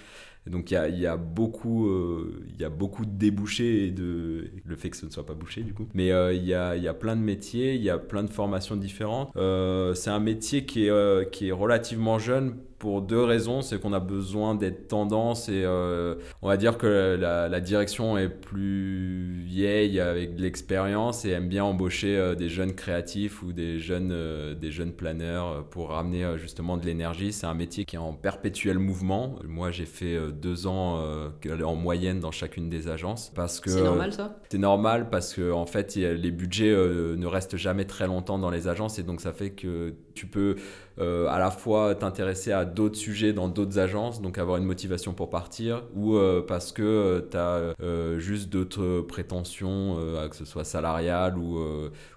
Donc 0.47 0.73
il 0.73 0.99
y 0.99 1.07
a, 1.07 1.17
beaucoup, 1.17 1.87
euh, 1.87 2.45
il 2.51 2.61
y 2.61 2.65
a 2.65 2.69
beaucoup 2.69 3.07
de 3.07 3.11
débouchés 3.13 3.91
de 3.91 4.51
le 4.67 4.77
fait 4.77 4.91
que 4.91 4.97
ce 4.97 5.07
ne 5.07 5.11
soit 5.11 5.25
pas 5.25 5.33
bouché 5.33 5.63
du 5.63 5.73
coup. 5.73 5.89
Mais 5.95 6.11
euh, 6.11 6.35
il, 6.35 6.45
y 6.45 6.53
a, 6.53 6.77
il 6.77 6.83
y 6.83 6.89
a 6.89 6.93
plein 6.93 7.17
de 7.17 7.23
métiers, 7.23 7.77
il 7.77 7.83
y 7.83 7.89
a 7.89 7.97
plein 7.97 8.25
de 8.25 8.31
formations 8.31 8.77
différentes. 8.77 9.35
Euh, 9.37 9.95
c'est 9.95 10.11
un 10.11 10.21
métier 10.21 10.67
qui 10.67 10.89
est, 10.89 11.31
qui 11.31 11.49
est 11.49 11.53
relativement 11.53 12.19
jeune 12.19 12.59
pour 12.79 13.03
deux 13.03 13.23
raisons. 13.23 13.63
C'est 13.63 13.81
qu'on 13.81 13.93
a 13.93 14.01
besoin 14.01 14.55
d'être 14.55 14.89
tendance 14.89 15.49
et 15.49 15.63
euh, 15.65 16.17
on 16.43 16.49
va 16.49 16.57
dire 16.57 16.79
que 16.79 17.17
la, 17.19 17.61
direction 17.61 18.19
est 18.19 18.29
plus 18.29 19.43
vieille 19.45 20.01
avec 20.01 20.35
de 20.35 20.43
l'expérience 20.43 21.25
et 21.25 21.31
aime 21.31 21.49
bien 21.49 21.65
embaucher 21.65 22.17
euh, 22.17 22.35
des 22.35 22.49
jeunes 22.49 22.75
créatifs 22.75 23.43
ou 23.43 23.53
des 23.53 23.79
jeunes, 23.79 24.11
euh, 24.13 24.55
des 24.55 24.71
jeunes 24.71 24.93
planeurs 24.93 25.65
pour 25.71 25.91
ramener 25.91 26.37
justement 26.37 26.77
de 26.77 26.85
l'énergie. 26.85 27.33
C'est 27.33 27.47
un 27.47 27.55
métier 27.55 27.85
qui 27.85 27.97
est 27.97 27.99
en 27.99 28.13
perpétuel 28.13 28.79
mouvement. 28.79 29.37
Moi, 29.47 29.71
j'ai 29.71 29.87
fait 29.87 30.19
deux 30.33 30.67
ans 30.67 31.03
en 31.65 31.75
moyenne 31.75 32.21
dans 32.21 32.31
chacune 32.31 32.69
des 32.69 32.89
agences 32.89 33.33
parce 33.35 33.61
que 33.61 33.71
c'est 33.71 33.83
normal 33.83 34.13
ça? 34.13 34.39
C'est 34.51 34.59
normal 34.59 35.09
parce 35.11 35.35
que 35.35 35.53
en 35.53 35.67
fait, 35.67 35.95
les 35.97 36.31
budgets 36.31 36.75
ne 36.75 37.27
restent 37.27 37.57
jamais 37.57 37.85
très 37.85 38.07
longtemps 38.07 38.39
dans 38.39 38.51
les 38.51 38.69
agences 38.69 38.99
et 38.99 39.03
donc 39.03 39.21
ça 39.21 39.33
fait 39.33 39.51
que 39.51 39.95
tu 40.15 40.27
peux 40.27 40.57
à 40.99 41.39
la 41.39 41.51
fois 41.51 41.95
t'intéresser 41.95 42.53
à 42.53 42.64
d'autres 42.65 42.97
sujets 42.97 43.33
dans 43.33 43.49
d'autres 43.49 43.79
agences, 43.79 44.21
donc 44.21 44.39
avoir 44.39 44.59
une 44.59 44.65
motivation 44.65 45.15
pour 45.15 45.31
partir, 45.31 45.83
ou 45.95 46.17
euh, 46.17 46.45
parce 46.47 46.73
que 46.73 46.83
euh, 46.83 47.21
tu 47.31 47.37
as 47.37 48.19
juste 48.19 48.49
d'autres 48.49 49.01
prétentions, 49.01 49.97
que 50.31 50.37
ce 50.37 50.45
soit 50.45 50.65
salariales 50.65 51.39
ou, 51.39 51.59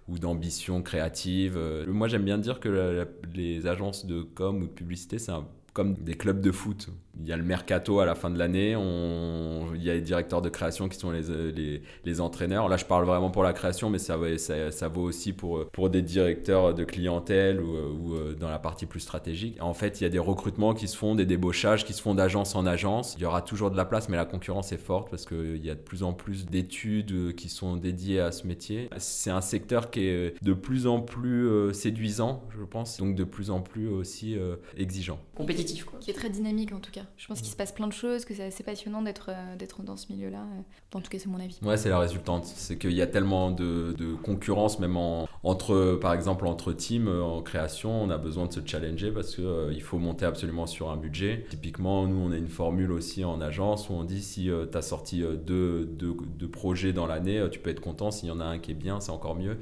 ou 0.07 0.19
d'ambition 0.19 0.81
créative. 0.81 1.59
moi 1.87 2.07
j'aime 2.07 2.23
bien 2.23 2.37
dire 2.37 2.59
que 2.59 3.07
les 3.33 3.67
agences 3.67 4.05
de 4.05 4.21
com 4.21 4.61
ou 4.61 4.67
de 4.67 4.71
publicité, 4.71 5.19
c'est 5.19 5.31
comme 5.73 5.93
des 5.93 6.15
clubs 6.15 6.41
de 6.41 6.51
foot 6.51 6.89
il 7.19 7.27
y 7.27 7.33
a 7.33 7.37
le 7.37 7.43
mercato 7.43 7.99
à 7.99 8.05
la 8.05 8.15
fin 8.15 8.29
de 8.29 8.37
l'année, 8.37 8.75
on... 8.75 9.73
il 9.75 9.83
y 9.83 9.89
a 9.89 9.93
les 9.93 10.01
directeurs 10.01 10.41
de 10.41 10.49
création 10.49 10.89
qui 10.89 10.97
sont 10.97 11.11
les, 11.11 11.23
les, 11.51 11.81
les, 12.05 12.21
entraîneurs. 12.21 12.69
Là, 12.69 12.77
je 12.77 12.85
parle 12.85 13.05
vraiment 13.05 13.29
pour 13.29 13.43
la 13.43 13.53
création, 13.53 13.89
mais 13.89 13.99
ça, 13.99 14.17
ça, 14.37 14.71
ça, 14.71 14.87
vaut 14.87 15.03
aussi 15.03 15.33
pour, 15.33 15.69
pour 15.71 15.89
des 15.89 16.01
directeurs 16.01 16.73
de 16.73 16.83
clientèle 16.83 17.59
ou, 17.61 17.75
ou, 17.75 18.15
euh, 18.15 18.33
dans 18.33 18.49
la 18.49 18.59
partie 18.59 18.85
plus 18.85 18.99
stratégique. 18.99 19.57
En 19.61 19.73
fait, 19.73 19.99
il 19.99 20.03
y 20.03 20.07
a 20.07 20.09
des 20.09 20.19
recrutements 20.19 20.73
qui 20.73 20.87
se 20.87 20.97
font, 20.97 21.15
des 21.15 21.25
débauchages 21.25 21.85
qui 21.85 21.93
se 21.93 22.01
font 22.01 22.15
d'agence 22.15 22.55
en 22.55 22.65
agence. 22.65 23.15
Il 23.17 23.21
y 23.21 23.25
aura 23.25 23.41
toujours 23.41 23.71
de 23.71 23.77
la 23.77 23.85
place, 23.85 24.09
mais 24.09 24.17
la 24.17 24.25
concurrence 24.25 24.71
est 24.71 24.77
forte 24.77 25.09
parce 25.09 25.25
qu'il 25.25 25.63
y 25.65 25.69
a 25.69 25.75
de 25.75 25.79
plus 25.79 26.03
en 26.03 26.13
plus 26.13 26.45
d'études 26.45 27.35
qui 27.35 27.49
sont 27.49 27.77
dédiées 27.77 28.19
à 28.19 28.31
ce 28.31 28.47
métier. 28.47 28.89
C'est 28.97 29.31
un 29.31 29.41
secteur 29.41 29.91
qui 29.91 30.05
est 30.05 30.43
de 30.43 30.53
plus 30.53 30.87
en 30.87 31.01
plus 31.01 31.47
euh, 31.47 31.73
séduisant, 31.73 32.43
je 32.57 32.63
pense, 32.63 32.97
donc 32.97 33.15
de 33.15 33.23
plus 33.23 33.49
en 33.49 33.61
plus 33.61 33.87
aussi 33.87 34.37
euh, 34.37 34.55
exigeant. 34.77 35.19
Compétitif, 35.35 35.85
quoi. 35.85 35.99
Qui 35.99 36.11
est 36.11 36.13
très 36.13 36.29
dynamique 36.29 36.71
en 36.73 36.79
tout 36.79 36.91
cas. 36.91 37.06
Je 37.15 37.27
pense 37.27 37.39
qu'il 37.39 37.49
se 37.49 37.55
passe 37.55 37.71
plein 37.71 37.87
de 37.87 37.93
choses, 37.93 38.25
que 38.25 38.33
c'est 38.33 38.45
assez 38.45 38.63
passionnant 38.63 39.01
d'être 39.01 39.29
euh, 39.29 39.83
dans 39.83 39.97
ce 39.97 40.11
milieu-là. 40.11 40.43
En 40.93 41.01
tout 41.01 41.09
cas, 41.09 41.19
c'est 41.19 41.29
mon 41.29 41.39
avis. 41.39 41.57
Ouais, 41.61 41.77
c'est 41.77 41.89
la 41.89 41.99
résultante. 41.99 42.45
C'est 42.45 42.77
qu'il 42.77 42.93
y 42.93 43.01
a 43.01 43.07
tellement 43.07 43.51
de, 43.51 44.15
concurrence, 44.23 44.79
même 44.79 44.97
entre, 44.97 45.97
par 46.01 46.13
exemple, 46.13 46.47
entre 46.47 46.73
teams 46.73 47.07
euh, 47.07 47.21
en 47.21 47.41
création, 47.41 48.03
on 48.03 48.09
a 48.09 48.17
besoin 48.17 48.47
de 48.47 48.53
se 48.53 48.59
challenger 48.65 49.11
parce 49.11 49.35
qu'il 49.35 49.45
euh, 49.45 49.71
il 49.73 49.81
faut 49.81 49.97
monter 49.97 50.25
absolument 50.25 50.67
sur 50.67 50.89
un 50.89 50.97
budget. 50.97 51.45
Typiquement, 51.49 52.07
nous, 52.07 52.17
on 52.17 52.31
a 52.31 52.37
une 52.37 52.47
formule 52.47 52.91
aussi 52.91 53.23
en 53.23 53.41
agence 53.41 53.89
où 53.89 53.93
on 53.93 54.03
dit 54.03 54.21
si 54.21 54.49
tu 54.71 54.77
as 54.77 54.81
sorti 54.81 55.23
deux, 55.45 55.87
projets 56.51 56.93
dans 56.93 57.07
l'année, 57.07 57.45
tu 57.51 57.59
peux 57.59 57.69
être 57.69 57.81
content. 57.81 58.11
S'il 58.11 58.29
y 58.29 58.31
en 58.31 58.39
a 58.39 58.45
un 58.45 58.59
qui 58.59 58.71
est 58.71 58.75
bien, 58.75 58.99
c'est 58.99 59.11
encore 59.11 59.35
mieux 59.35 59.57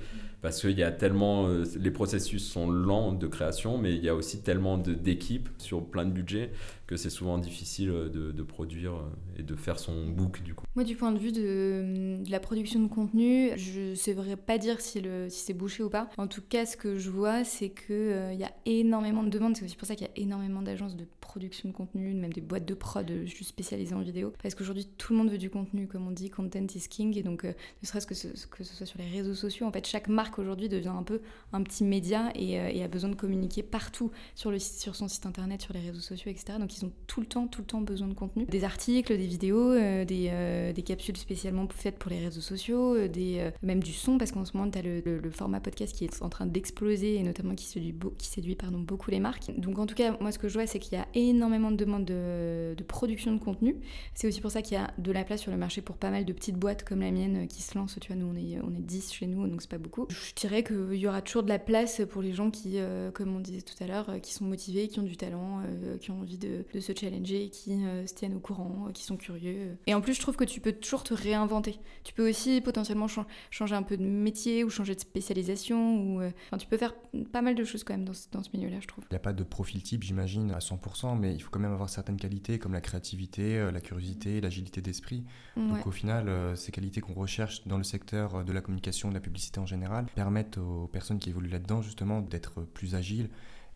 parce 0.45 0.61
qu'il 0.61 0.77
y 0.77 0.83
a 0.83 0.91
tellement, 0.91 1.47
euh, 1.47 1.63
les 1.75 1.89
processus 1.89 2.47
sont 2.47 2.69
lents 2.69 3.13
de 3.13 3.25
création, 3.25 3.79
mais 3.79 3.95
il 3.95 4.03
y 4.03 4.09
a 4.09 4.13
aussi 4.13 4.43
tellement 4.43 4.77
d'équipes 4.77 5.49
sur 5.57 5.83
plein 5.83 6.05
de 6.05 6.11
budgets 6.11 6.51
que 6.87 6.97
c'est 6.97 7.09
souvent 7.09 7.37
difficile 7.37 7.89
euh, 7.89 8.09
de, 8.09 8.43
produire 8.43 8.93
euh, 8.93 9.39
et 9.39 9.43
de 9.43 9.55
faire 9.55 9.79
son 9.79 10.07
book 10.07 10.41
du 10.43 10.53
coup. 10.53 10.65
Moi, 10.75 10.83
du 10.83 10.95
point 10.95 11.11
de 11.11 11.17
vue 11.17 11.31
de, 11.31 12.17
la 12.29 12.39
production 12.39 12.79
de 12.79 12.87
contenu, 12.87 13.51
je 13.55 13.91
ne 13.91 13.95
saurais 13.95 14.35
pas 14.35 14.57
dire 14.57 14.81
si, 14.81 15.01
si 15.29 15.39
c'est 15.45 15.53
bouché 15.53 15.83
ou 15.83 15.89
pas. 15.89 16.09
En 16.17 16.27
tout 16.27 16.41
cas, 16.41 16.65
ce 16.65 16.77
que 16.77 16.97
je 16.97 17.09
vois, 17.09 17.43
c'est 17.43 17.69
qu'il 17.69 18.31
il 18.33 18.39
y 18.39 18.43
a 18.43 18.51
énormément 18.65 19.23
de 19.23 19.29
demandes. 19.29 19.55
C'est 19.55 19.65
aussi 19.65 19.75
pour 19.75 19.87
ça 19.87 19.95
qu'il 19.95 20.07
y 20.07 20.09
a 20.09 20.13
énormément 20.15 20.61
d'agences 20.61 20.95
de 20.95 21.05
production 21.21 21.69
de 21.69 21.73
contenu, 21.73 22.13
même 22.13 22.33
des 22.33 22.41
boîtes 22.41 22.65
de 22.65 22.73
prod 22.73 23.09
juste 23.25 23.49
spécialisées 23.49 23.95
en 23.95 24.01
vidéo. 24.01 24.33
Parce 24.41 24.53
qu'aujourd'hui, 24.53 24.87
tout 24.97 25.13
le 25.13 25.19
monde 25.19 25.31
veut 25.31 25.37
du 25.37 25.49
contenu, 25.49 25.87
comme 25.87 26.07
on 26.07 26.11
dit, 26.11 26.29
content 26.29 26.67
is 26.75 26.87
king. 26.89 27.17
Et 27.17 27.23
donc, 27.23 27.43
ne 27.43 27.87
serait-ce 27.87 28.07
que 28.07 28.15
ce, 28.15 28.27
que 28.47 28.63
ce 28.63 28.75
soit 28.75 28.85
sur 28.85 28.99
les 28.99 29.09
réseaux 29.09 29.33
sociaux, 29.33 29.65
en 29.65 29.71
fait, 29.71 29.87
chaque 29.87 30.07
marque 30.07 30.39
aujourd'hui 30.39 30.69
devient 30.69 30.89
un 30.89 31.03
peu 31.03 31.21
un 31.53 31.63
petit 31.63 31.83
média 31.83 32.27
euh, 32.35 32.69
et, 32.69 32.83
a 32.83 32.87
besoin 32.87 33.09
de 33.09 33.15
communiquer 33.15 33.63
partout 33.63 34.11
sur, 34.35 34.51
le, 34.51 34.59
sur 34.59 34.95
son 34.95 35.07
site 35.07 35.25
internet, 35.25 35.61
sur 35.61 35.73
les 35.73 35.79
réseaux 35.79 36.01
sociaux, 36.01 36.31
etc. 36.31 36.57
Donc 36.59 36.71
ils 36.77 36.85
ont 36.85 36.91
tout 37.07 37.21
le 37.21 37.27
temps, 37.27 37.47
tout 37.47 37.61
le 37.61 37.67
temps 37.67 37.81
besoin 37.81 38.07
de 38.07 38.13
contenu. 38.13 38.45
Des 38.45 38.63
articles, 38.63 39.15
des 39.15 39.27
vidéos, 39.27 39.71
euh, 39.71 40.05
des, 40.05 40.29
euh, 40.31 40.73
des, 40.73 40.81
capsules 40.81 41.17
spécialement 41.17 41.67
faites 41.69 41.97
pour 41.97 42.11
les 42.11 42.19
réseaux 42.19 42.41
sociaux, 42.41 43.07
des, 43.07 43.51
même 43.61 43.81
du 43.81 43.93
son, 43.93 44.17
parce 44.17 44.31
qu'en 44.31 44.45
ce 44.45 44.55
moment, 44.55 44.69
tu 44.69 44.79
as 44.79 44.81
le, 44.81 45.21
format 45.31 45.59
podcast 45.59 45.95
qui 45.95 46.05
est 46.05 46.21
en 46.21 46.29
train 46.29 46.45
d'exploser 46.45 47.15
et 47.15 47.23
notamment 47.23 47.55
qui 47.55 47.65
séduit, 47.65 47.95
qui 48.17 48.27
séduit 48.27 48.55
pardon, 48.55 48.79
beaucoup 48.79 49.11
les 49.11 49.19
marques. 49.19 49.51
Donc 49.57 49.79
en 49.79 49.85
tout 49.85 49.95
cas, 49.95 50.15
moi 50.21 50.31
ce 50.31 50.39
que 50.39 50.47
je 50.47 50.53
vois, 50.53 50.67
c'est 50.67 50.79
qu'il 50.79 50.97
y 50.97 51.01
a 51.01 51.07
énormément 51.13 51.71
de 51.71 51.77
demandes 51.77 52.05
de, 52.05 52.75
production 52.87 53.33
de 53.33 53.39
contenu. 53.39 53.75
C'est 54.13 54.27
aussi 54.27 54.41
pour 54.41 54.51
ça 54.51 54.61
qu'il 54.61 54.77
y 54.77 54.79
a 54.79 54.93
de 54.97 55.11
la 55.11 55.23
place 55.23 55.41
sur 55.41 55.51
le 55.51 55.57
marché 55.57 55.81
pour 55.81 55.97
pas 55.97 56.11
mal 56.11 56.23
de 56.23 56.33
petites 56.33 56.55
boîtes 56.55 56.83
comme 56.83 57.01
la 57.01 57.11
mienne 57.11 57.47
qui 57.47 57.61
se 57.63 57.77
lancent. 57.77 57.97
Tu 57.99 58.13
vois, 58.13 58.15
nous 58.15 58.27
on 58.27 58.35
est, 58.35 58.59
on 58.61 58.73
est 58.75 58.81
10 58.81 59.11
chez 59.11 59.27
nous, 59.27 59.47
donc 59.47 59.61
c'est 59.61 59.71
pas 59.71 59.77
beaucoup 59.77 60.07
je 60.09 60.33
dirais 60.35 60.63
qu'il 60.63 60.95
y 60.95 61.07
aura 61.07 61.21
toujours 61.21 61.43
de 61.43 61.49
la 61.49 61.59
place 61.59 62.01
pour 62.09 62.21
les 62.21 62.33
gens 62.33 62.51
qui, 62.51 62.73
euh, 62.75 63.11
comme 63.11 63.35
on 63.35 63.39
disait 63.39 63.61
tout 63.61 63.81
à 63.83 63.87
l'heure, 63.87 64.09
euh, 64.09 64.19
qui 64.19 64.33
sont 64.33 64.45
motivés, 64.45 64.87
qui 64.87 64.99
ont 64.99 65.03
du 65.03 65.17
talent, 65.17 65.61
euh, 65.65 65.97
qui 65.97 66.11
ont 66.11 66.19
envie 66.19 66.37
de, 66.37 66.64
se 66.79 66.93
challenger, 66.93 67.49
qui 67.49 67.71
se 68.05 68.13
tiennent 68.13 68.35
au 68.35 68.39
courant, 68.39 68.89
qui 68.93 69.03
sont 69.03 69.17
curieux. 69.17 69.77
Et 69.87 69.93
en 69.93 70.01
plus, 70.01 70.13
je 70.13 70.19
trouve 70.19 70.35
que 70.35 70.43
tu 70.43 70.61
peux 70.61 70.73
toujours 70.73 71.03
te 71.03 71.13
réinventer. 71.13 71.79
Tu 72.03 72.13
peux 72.13 72.29
aussi 72.29 72.61
potentiellement 72.61 73.07
changer 73.49 73.75
un 73.75 73.83
peu 73.83 73.97
de 73.97 74.03
métier 74.03 74.63
ou 74.63 74.69
changer 74.69 74.95
de 74.95 74.99
spécialisation. 74.99 76.01
Ou, 76.01 76.21
enfin, 76.47 76.57
tu 76.57 76.67
peux 76.67 76.77
faire 76.77 76.93
pas 77.31 77.41
mal 77.41 77.55
de 77.55 77.63
choses 77.63 77.83
quand 77.83 77.93
même 77.93 78.05
dans, 78.05 78.13
ce, 78.13 78.49
milieu-là, 78.53 78.77
je 78.81 78.87
trouve. 78.87 79.03
Il 79.09 79.13
n'y 79.13 79.17
a 79.17 79.19
pas 79.19 79.33
de 79.33 79.43
profil 79.43 79.81
type, 79.83 80.03
j'imagine, 80.03 80.51
à 80.51 80.59
100%, 80.59 81.17
mais 81.17 81.33
il 81.33 81.39
faut 81.39 81.49
quand 81.49 81.59
même 81.59 81.73
avoir 81.73 81.89
certaines 81.89 82.17
qualités 82.17 82.59
comme 82.59 82.73
la 82.73 82.81
créativité, 82.81 83.71
la 83.71 83.81
curiosité, 83.81 84.41
l'agilité 84.41 84.81
d'esprit. 84.81 85.23
Donc 85.55 85.87
au 85.87 85.91
final, 85.91 86.29
ces 86.55 86.71
qualités 86.71 87.01
qu'on 87.01 87.13
recherche 87.13 87.65
dans 87.67 87.77
le 87.77 87.83
secteur 87.83 88.43
de 88.43 88.51
la 88.51 88.61
communication, 88.61 89.09
de 89.09 89.13
la 89.13 89.19
publicité 89.19 89.59
en 89.59 89.65
général, 89.65 90.05
permettent 90.15 90.57
aux 90.57 90.87
personnes 90.87 91.19
qui 91.19 91.29
évoluent 91.29 91.49
là-dedans 91.49 91.81
justement 91.81 92.21
d'être 92.21 92.61
plus 92.61 92.95
agiles 92.95 93.29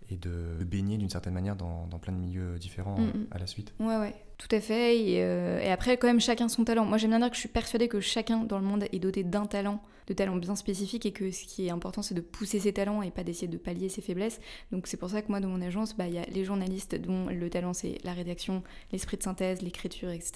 et 0.10 0.18
de, 0.18 0.64
baigner 0.64 0.98
d'une 0.98 1.10
certaine 1.10 1.34
manière 1.34 1.56
dans, 1.56 1.88
plein 2.02 2.14
de 2.14 2.18
milieux 2.18 2.58
différents 2.58 3.00
mm, 3.00 3.08
mm. 3.08 3.28
à 3.32 3.38
la 3.38 3.48
suite. 3.48 3.74
Ouais, 3.80 3.98
ouais. 3.98 4.16
Tout 4.40 4.56
à 4.56 4.60
fait. 4.60 4.98
Et, 4.98 5.18
et, 5.18 5.70
après, 5.70 5.98
quand 5.98 6.08
même, 6.08 6.20
chacun 6.20 6.48
son 6.48 6.64
talent. 6.64 6.86
Moi, 6.86 6.98
j'aime 6.98 7.12
bien 7.12 7.20
dire 7.20 7.30
que 7.30 7.36
je 7.36 7.42
suis 7.42 7.50
persuadée 7.50 7.88
que 7.88 8.00
chacun 8.00 8.40
dans 8.40 8.58
le 8.58 8.66
monde 8.66 8.86
est 8.92 9.00
doté 9.00 9.24
d'un 9.24 9.46
talent 9.46 9.80
de 10.10 10.14
talents 10.14 10.36
bien 10.36 10.56
spécifiques 10.56 11.06
et 11.06 11.12
que 11.12 11.32
ce 11.32 11.46
qui 11.46 11.68
est 11.68 11.70
important, 11.70 12.02
c'est 12.02 12.16
de 12.16 12.22
pousser 12.22 12.60
ses 12.60 12.74
talents 12.74 13.02
et 13.02 13.12
pas 13.12 13.24
d'essayer 13.24 13.48
de 13.48 13.58
pallier 13.58 13.90
ses 13.90 14.02
faiblesses. 14.02 14.42
Donc 14.72 14.88
c'est 14.88 14.98
pour 14.98 15.10
ça 15.10 15.22
que 15.22 15.30
moi, 15.30 15.40
dans 15.40 15.48
mon 15.48 15.62
agence, 15.62 15.96
bah, 15.96 16.08
il 16.08 16.16
y 16.16 16.18
a 16.18 16.26
les 16.26 16.44
journalistes 16.44 16.96
dont 16.96 17.28
le 17.28 17.50
talent, 17.50 17.74
c'est 17.74 18.00
la 18.04 18.14
rédaction, 18.14 18.64
l'esprit 18.92 19.18
de 19.18 19.24
synthèse, 19.24 19.62
l'écriture, 19.62 20.10
etc. 20.10 20.34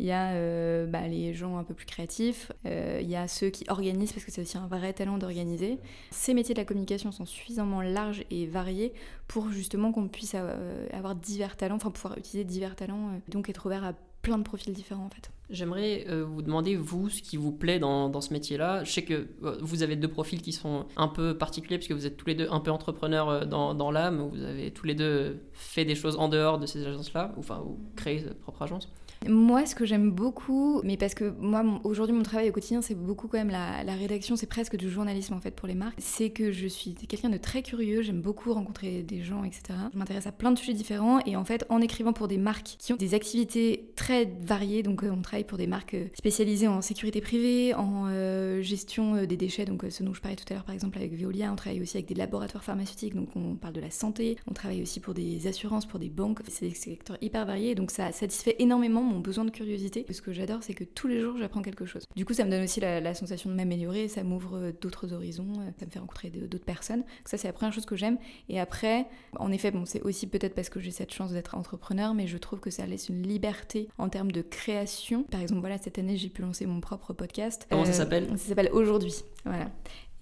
Il 0.00 0.06
y 0.06 0.10
a 0.10 0.32
euh, 0.32 0.86
bah, 0.86 1.06
les 1.06 1.32
gens 1.32 1.56
un 1.56 1.64
peu 1.64 1.74
plus 1.74 1.86
créatifs, 1.86 2.50
euh, 2.66 2.98
il 3.00 3.08
y 3.08 3.16
a 3.16 3.28
ceux 3.28 3.50
qui 3.50 3.64
organisent, 3.68 4.12
parce 4.12 4.24
que 4.24 4.32
c'est 4.32 4.42
aussi 4.42 4.58
un 4.58 4.66
vrai 4.66 4.92
talent 4.92 5.16
d'organiser. 5.16 5.78
Ces 6.10 6.34
métiers 6.34 6.54
de 6.54 6.60
la 6.60 6.64
communication 6.64 7.12
sont 7.12 7.26
suffisamment 7.26 7.82
larges 7.82 8.24
et 8.30 8.46
variés 8.46 8.92
pour 9.28 9.50
justement 9.50 9.92
qu'on 9.92 10.08
puisse 10.08 10.34
euh, 10.34 10.86
avoir 10.92 11.14
divers 11.14 11.56
talents, 11.56 11.76
enfin 11.76 11.90
pouvoir 11.90 12.18
utiliser 12.18 12.44
divers 12.44 12.74
talents, 12.74 13.20
donc 13.34 13.50
être 13.50 13.66
ouvert 13.66 13.84
à 13.84 13.92
plein 14.22 14.38
de 14.38 14.42
profils 14.42 14.72
différents 14.72 15.04
en 15.04 15.10
fait. 15.10 15.30
J'aimerais 15.50 16.06
euh, 16.08 16.24
vous 16.24 16.40
demander, 16.40 16.74
vous, 16.74 17.10
ce 17.10 17.20
qui 17.20 17.36
vous 17.36 17.52
plaît 17.52 17.78
dans, 17.78 18.08
dans 18.08 18.22
ce 18.22 18.32
métier-là. 18.32 18.82
Je 18.82 18.90
sais 18.90 19.04
que 19.04 19.26
euh, 19.42 19.58
vous 19.60 19.82
avez 19.82 19.96
deux 19.96 20.08
profils 20.08 20.40
qui 20.40 20.52
sont 20.52 20.86
un 20.96 21.08
peu 21.08 21.36
particuliers, 21.36 21.76
puisque 21.76 21.92
vous 21.92 22.06
êtes 22.06 22.16
tous 22.16 22.26
les 22.26 22.34
deux 22.34 22.48
un 22.50 22.60
peu 22.60 22.70
entrepreneurs 22.70 23.28
euh, 23.28 23.44
dans, 23.44 23.74
dans 23.74 23.90
l'âme. 23.90 24.26
Vous 24.32 24.42
avez 24.42 24.70
tous 24.70 24.86
les 24.86 24.94
deux 24.94 25.42
fait 25.52 25.84
des 25.84 25.94
choses 25.94 26.16
en 26.16 26.28
dehors 26.28 26.58
de 26.58 26.64
ces 26.64 26.86
agences-là, 26.86 27.34
enfin, 27.36 27.60
vous 27.62 27.78
créez 27.94 28.20
votre 28.20 28.40
propre 28.40 28.62
agence. 28.62 28.88
Moi, 29.28 29.66
ce 29.66 29.74
que 29.74 29.84
j'aime 29.84 30.10
beaucoup, 30.10 30.80
mais 30.84 30.96
parce 30.96 31.14
que 31.14 31.32
moi, 31.38 31.64
aujourd'hui, 31.84 32.14
mon 32.14 32.22
travail 32.22 32.48
au 32.48 32.52
quotidien, 32.52 32.82
c'est 32.82 32.94
beaucoup 32.94 33.28
quand 33.28 33.38
même 33.38 33.50
la, 33.50 33.94
rédaction, 33.94 34.36
c'est 34.36 34.46
presque 34.46 34.76
du 34.76 34.90
journalisme 34.90 35.34
en 35.34 35.40
fait 35.40 35.52
pour 35.52 35.68
les 35.68 35.74
marques, 35.74 35.98
c'est 35.98 36.30
que 36.30 36.50
je 36.50 36.66
suis 36.66 36.94
quelqu'un 36.94 37.28
de 37.28 37.36
très 37.36 37.62
curieux, 37.62 38.02
j'aime 38.02 38.20
beaucoup 38.20 38.52
rencontrer 38.52 39.02
des 39.02 39.22
gens, 39.22 39.44
etc. 39.44 39.62
Je 39.92 39.98
m'intéresse 39.98 40.26
à 40.26 40.32
plein 40.32 40.50
de 40.50 40.58
sujets 40.58 40.72
différents 40.72 41.20
et 41.26 41.36
en 41.36 41.44
fait, 41.44 41.64
en 41.68 41.80
écrivant 41.80 42.12
pour 42.12 42.28
des 42.28 42.38
marques 42.38 42.76
qui 42.78 42.92
ont 42.92 42.96
des 42.96 43.14
activités 43.14 43.92
très 43.96 44.32
variées, 44.40 44.82
donc 44.82 45.04
on 45.04 45.22
travaille 45.22 45.44
pour 45.44 45.58
des 45.58 45.66
marques 45.66 45.94
euh, 45.94 46.06
spécialisées 46.14 46.68
en 46.68 46.82
sécurité 46.82 47.20
privée, 47.20 47.74
en 47.74 48.06
euh, 48.08 48.62
gestion 48.62 49.14
euh, 49.14 49.26
des 49.26 49.36
déchets, 49.36 49.64
donc 49.64 49.84
ce 49.88 50.02
dont 50.02 50.14
je 50.14 50.20
parlais 50.20 50.36
tout 50.36 50.44
à 50.50 50.54
l'heure 50.54 50.64
par 50.64 50.74
exemple 50.74 50.98
avec 50.98 51.14
Veolia, 51.14 51.52
on 51.52 51.56
travaille 51.56 51.80
aussi 51.80 51.96
avec 51.96 52.08
des 52.08 52.14
laboratoires 52.14 52.64
pharmaceutiques, 52.64 53.14
donc 53.14 53.28
on 53.36 53.54
parle 53.54 53.74
de 53.74 53.80
la 53.80 53.90
santé, 53.90 54.36
on 54.48 54.52
travaille 54.52 54.82
aussi 54.82 55.00
pour 55.00 55.14
des 55.14 55.46
assurances, 55.46 55.86
pour 55.86 55.98
des 55.98 56.08
banques, 56.08 56.40
c'est 56.48 56.68
des 56.68 56.74
secteurs 56.74 57.18
hyper 57.20 57.46
variés, 57.46 57.74
donc 57.74 57.90
ça 57.90 58.12
satisfait 58.12 58.56
énormément 58.58 59.02
mon 59.02 59.13
besoin 59.20 59.44
de 59.44 59.50
curiosité. 59.50 60.06
Ce 60.10 60.22
que 60.22 60.32
j'adore, 60.32 60.62
c'est 60.62 60.74
que 60.74 60.84
tous 60.84 61.08
les 61.08 61.20
jours 61.20 61.36
j'apprends 61.38 61.62
quelque 61.62 61.86
chose. 61.86 62.06
Du 62.16 62.24
coup, 62.24 62.34
ça 62.34 62.44
me 62.44 62.50
donne 62.50 62.62
aussi 62.62 62.80
la, 62.80 63.14
sensation 63.14 63.50
de 63.50 63.54
m'améliorer, 63.54 64.08
ça 64.08 64.24
m'ouvre 64.24 64.72
d'autres 64.80 65.12
horizons, 65.12 65.52
ça 65.78 65.86
me 65.86 65.90
fait 65.90 65.98
rencontrer 65.98 66.30
d'autres 66.30 66.64
personnes. 66.64 67.04
ça, 67.24 67.36
c'est 67.36 67.48
la 67.48 67.52
première 67.52 67.72
chose 67.72 67.86
que 67.86 67.96
j'aime. 67.96 68.18
Et 68.48 68.58
après, 68.58 69.06
en 69.38 69.52
effet, 69.52 69.70
bon, 69.70 69.84
c'est 69.84 70.02
aussi 70.02 70.26
peut-être 70.26 70.54
parce 70.54 70.68
que 70.68 70.80
j'ai 70.80 70.90
cette 70.90 71.12
chance 71.12 71.32
d'être 71.32 71.56
entrepreneur, 71.56 72.14
mais 72.14 72.26
je 72.26 72.38
trouve 72.38 72.60
que 72.60 72.70
ça 72.70 72.86
laisse 72.86 73.08
une 73.08 73.22
liberté 73.22 73.88
en 73.98 74.08
termes 74.08 74.32
de 74.32 74.42
création. 74.42 75.24
Par 75.24 75.40
exemple, 75.40 75.60
voilà, 75.60 75.78
cette 75.78 75.98
année, 75.98 76.16
j'ai 76.16 76.28
pu 76.28 76.42
lancer 76.42 76.66
mon 76.66 76.80
propre 76.80 77.12
podcast. 77.12 77.66
Comment 77.70 77.84
ça 77.84 77.90
euh, 77.90 77.94
s'appelle? 77.94 78.28
Ça 78.30 78.48
s'appelle 78.48 78.70
Aujourd'hui. 78.72 79.14
Voilà. 79.44 79.70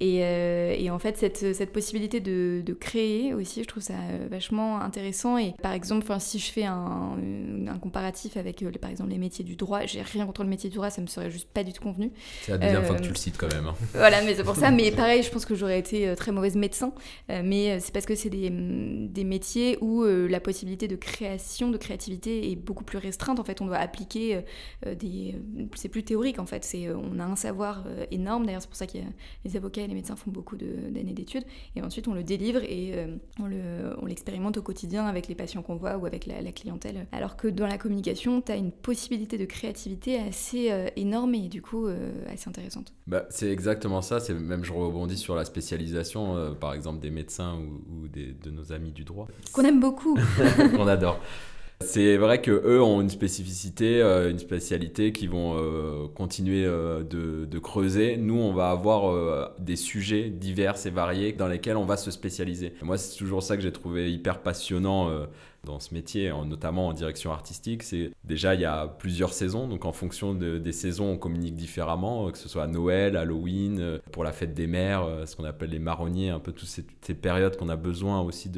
Euh, 0.03 0.75
et, 0.77 0.91
en 0.91 0.99
fait, 0.99 1.17
cette, 1.17 1.55
cette 1.55 1.73
possibilité 1.73 2.21
de, 2.21 2.63
de, 2.65 2.73
créer 2.73 3.35
aussi, 3.35 3.63
je 3.63 3.69
trouve 3.69 3.83
ça 3.83 3.95
euh, 3.95 4.27
vachement 4.31 4.81
intéressant. 4.81 5.39
Et 5.39 5.55
par 5.63 5.73
exemple, 5.73 6.07
si 6.19 6.39
je 6.39 6.51
fais 6.51 6.65
un, 6.65 7.17
un 7.69 7.79
comparatif 7.79 8.37
avec, 8.37 8.65
par 8.81 8.91
exemple, 8.91 9.11
les 9.11 9.19
métiers 9.19 9.45
du 9.45 9.57
droit, 9.57 9.87
j'ai 9.87 10.03
rien 10.03 10.27
contre 10.27 10.43
le 10.43 10.49
métier 10.49 10.71
du 10.71 10.77
droit, 10.77 10.91
ça 10.91 11.01
me 11.01 11.07
serait 11.07 11.31
juste 11.31 11.49
pas 11.49 11.65
du 11.65 11.73
tout 11.73 11.83
convenu. 11.83 12.11
C'est 12.43 12.53
la 12.53 12.59
deuxième 12.59 12.85
fois 12.85 12.97
que 12.97 13.03
tu 13.03 13.11
le 13.11 13.15
cites 13.15 13.37
quand 13.39 13.53
même. 13.53 13.67
Hein. 13.67 13.75
Voilà, 13.95 14.23
mais 14.23 14.35
c'est 14.35 14.45
pour 14.45 14.57
ça. 14.57 14.71
Mais 14.71 14.91
pareil, 14.97 15.23
je 15.23 15.31
pense 15.31 15.45
que 15.45 15.55
j'aurais 15.55 15.79
été 15.79 16.15
très 16.17 16.33
mauvaise 16.33 16.57
médecin. 16.57 16.93
mais 17.29 17.79
c'est 17.81 17.93
parce 17.93 18.07
que 18.07 18.15
c'est 18.15 18.31
des, 18.31 18.51
des, 18.51 19.25
métiers 19.25 19.79
où 19.81 20.05
la 20.05 20.41
possibilité 20.41 20.89
de 20.89 20.97
création, 20.97 21.71
de 21.71 21.79
créativité 21.79 22.51
est 22.51 22.57
beaucoup 22.57 22.85
plus 22.85 22.99
restreinte. 22.99 23.39
En 23.39 23.45
fait, 23.45 23.61
on 23.61 23.67
doit 23.67 23.79
appliquer 23.79 24.41
des. 24.85 25.37
C'est 25.75 25.89
plus 25.89 26.03
théorique 26.03 26.39
en 26.39 26.47
fait. 26.47 26.69
On 27.13 27.19
a 27.21 27.25
un 27.25 27.37
savoir 27.37 27.85
énorme. 28.11 28.47
D'ailleurs, 28.47 28.63
c'est 28.63 28.69
pour 28.69 28.77
ça 28.77 28.87
qu'il 28.87 29.01
y 29.01 29.05
a 29.05 29.09
les 29.45 29.57
avocats 29.57 29.83
les 29.93 29.97
médecins 29.97 30.17
font 30.17 30.31
beaucoup 30.31 30.57
d'années 30.57 31.13
d'études, 31.13 31.45
et 31.77 31.83
ensuite 31.83 32.09
on 32.09 32.15
le 32.15 32.25
délivre 32.25 32.63
et 32.63 32.93
euh, 32.95 33.95
on 34.01 34.07
l'expérimente 34.07 34.57
au 34.57 34.63
quotidien 34.63 35.07
avec 35.07 35.29
les 35.29 35.35
patients 35.35 35.63
qu'on 35.63 35.77
voit 35.77 35.97
ou 35.97 36.07
avec 36.07 36.27
la, 36.27 36.53
clientèle. 36.53 37.07
Alors 37.13 37.37
que 37.37 37.49
dans 37.49 37.67
la 37.67 37.79
communication, 37.79 38.41
tu 38.41 38.53
as 38.53 38.57
une 38.57 38.73
possibilité 38.73 39.39
de 39.39 39.45
créativité 39.45 40.19
assez 40.19 40.71
euh, 40.71 40.89
énorme 40.97 41.35
et 41.35 41.49
du 41.49 41.63
coup 41.63 41.87
euh, 41.87 42.11
assez 42.29 42.49
intéressante. 42.49 42.93
Bah, 43.07 43.27
c'est 43.31 43.51
exactement 43.51 44.03
ça, 44.03 44.21
c'est 44.21 44.35
même 44.35 44.65
je 44.65 44.73
rebondis 44.73 45.17
sur 45.17 45.35
la 45.35 45.45
spécialisation, 45.45 46.55
par 46.61 46.75
exemple 46.75 47.01
des 47.01 47.11
médecins 47.11 47.59
ou, 47.59 48.09
des, 48.09 48.33
de 48.33 48.51
nos 48.51 48.73
amis 48.73 48.93
du 48.93 49.05
droit. 49.05 49.29
Qu'on 49.53 49.63
aime 49.63 49.81
beaucoup. 49.81 50.19
Qu'on 50.77 50.87
adore. 50.87 51.21
C'est 51.83 52.17
vrai 52.17 52.41
que 52.41 52.51
eux 52.51 52.83
ont 52.83 53.01
une 53.01 53.11
spécificité, 53.11 54.01
euh, 54.01 54.31
une 54.31 54.39
spécialité 54.39 55.13
qui 55.13 55.27
vont 55.27 55.57
euh, 55.57 56.09
continuer 56.09 56.65
euh, 56.65 57.03
de, 57.03 57.59
creuser. 57.59 58.17
Nous, 58.17 58.39
on 58.39 58.53
va 58.53 58.71
avoir 58.71 59.53
des 59.59 59.77
sujets 59.77 60.31
divers 60.31 60.75
et 60.85 60.91
variés 60.91 61.33
dans 61.33 61.47
lesquels 61.47 61.77
on 61.77 61.85
va 61.85 61.97
se 61.97 62.11
spécialiser. 62.11 62.75
Moi, 62.83 62.99
c'est 62.99 63.17
toujours 63.17 63.43
ça 63.43 63.57
que 63.57 63.63
j'ai 63.63 63.71
trouvé 63.71 64.13
hyper 64.13 64.41
passionnant 64.41 65.11
dans 65.63 65.79
ce 65.79 65.95
métier, 65.95 66.33
notamment 66.45 66.89
en 66.89 66.93
direction 66.93 67.31
artistique. 67.31 67.85
C'est 67.85 68.11
déjà 68.25 68.55
il 68.57 68.63
y 68.63 68.65
a 68.65 68.89
plusieurs 68.89 69.33
saisons, 69.33 69.69
donc 69.69 69.85
en 69.85 69.93
fonction 69.93 70.35
des 70.35 70.73
saisons, 70.73 71.13
on 71.13 71.19
communique 71.19 71.55
différemment, 71.55 72.31
que 72.33 72.39
ce 72.39 72.49
soit 72.49 72.65
à 72.65 72.67
Noël, 72.67 73.17
Halloween, 73.17 74.01
pour 74.11 74.25
la 74.25 74.33
fête 74.33 74.55
des 74.55 74.67
mères, 74.67 75.07
ce 75.25 75.37
qu'on 75.37 75.45
appelle 75.45 75.71
les 75.71 75.79
marronniers, 75.79 76.31
un 76.31 76.41
peu 76.41 76.51
toutes 76.51 76.69
ces, 76.69 77.15
périodes 77.15 77.57
qu'on 77.57 77.69
a 77.69 77.77
besoin 77.77 78.21
aussi 78.23 78.51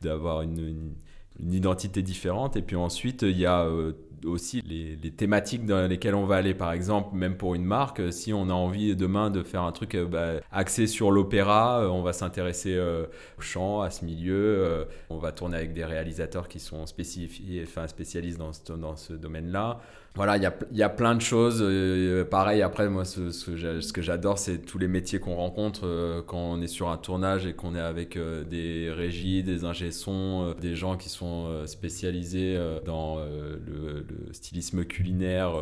d'avoir 0.00 0.40
de, 0.40 0.44
une 0.44 0.58
une 0.60 0.94
identité 1.40 2.02
différente. 2.02 2.56
Et 2.56 2.62
puis 2.62 2.76
ensuite, 2.76 3.22
il 3.22 3.38
y 3.38 3.46
a 3.46 3.64
euh, 3.64 3.92
aussi 4.24 4.62
les, 4.62 4.96
thématiques 5.10 5.64
dans 5.66 5.88
lesquelles 5.88 6.14
on 6.14 6.26
va 6.26 6.36
aller. 6.36 6.54
Par 6.54 6.72
exemple, 6.72 7.14
même 7.14 7.36
pour 7.36 7.54
une 7.54 7.64
marque, 7.64 8.00
euh, 8.00 8.10
si 8.10 8.32
on 8.32 8.48
a 8.48 8.52
envie 8.52 8.96
demain 8.96 9.30
de 9.30 9.42
faire 9.42 9.62
un 9.62 9.72
truc 9.72 9.94
euh, 9.94 10.06
bah, 10.06 10.40
axé 10.52 10.86
sur 10.86 11.10
l'opéra, 11.10 11.90
on 11.90 12.02
va 12.02 12.12
s'intéresser 12.12 12.78
au 12.78 13.40
chant, 13.40 13.80
à 13.80 13.90
ce 13.90 14.04
milieu. 14.04 14.86
on 15.10 15.18
va 15.18 15.32
tourner 15.32 15.56
avec 15.56 15.72
des 15.72 15.84
réalisateurs 15.84 16.48
qui 16.48 16.60
sont 16.60 16.86
spécifiés, 16.86 17.64
enfin, 17.66 17.86
spécialistes 17.86 18.38
dans 18.38 18.52
dans 18.76 18.96
ce 18.96 19.12
domaine-là 19.12 19.80
voilà, 20.16 20.38
il 20.38 20.42
y 20.42 20.46
a, 20.46 20.54
y 20.72 20.82
a, 20.82 20.88
plein 20.88 21.14
de 21.14 21.20
choses. 21.20 21.58
Euh, 21.60 22.24
pareil, 22.24 22.62
après, 22.62 22.88
moi, 22.88 23.04
ce, 23.04 23.92
que 23.92 24.00
j'adore, 24.00 24.38
c'est 24.38 24.58
tous 24.58 24.78
les 24.78 24.88
métiers 24.88 25.20
qu'on 25.20 25.34
rencontre 25.34 25.82
euh, 25.84 26.22
quand 26.26 26.38
on 26.38 26.62
est 26.62 26.68
sur 26.68 26.88
un 26.88 26.96
tournage 26.96 27.46
et 27.46 27.52
qu'on 27.52 27.74
est 27.74 27.80
avec 27.80 28.16
euh, 28.16 28.42
des 28.42 28.90
régies, 28.90 29.42
des 29.42 29.66
ingé-sons, 29.66 30.54
des 30.58 30.74
gens 30.74 30.96
qui 30.96 31.10
sont 31.10 31.66
spécialisés 31.66 32.58
dans 32.86 33.18
le, 33.18 34.06
stylisme 34.32 34.84
culinaire, 34.86 35.52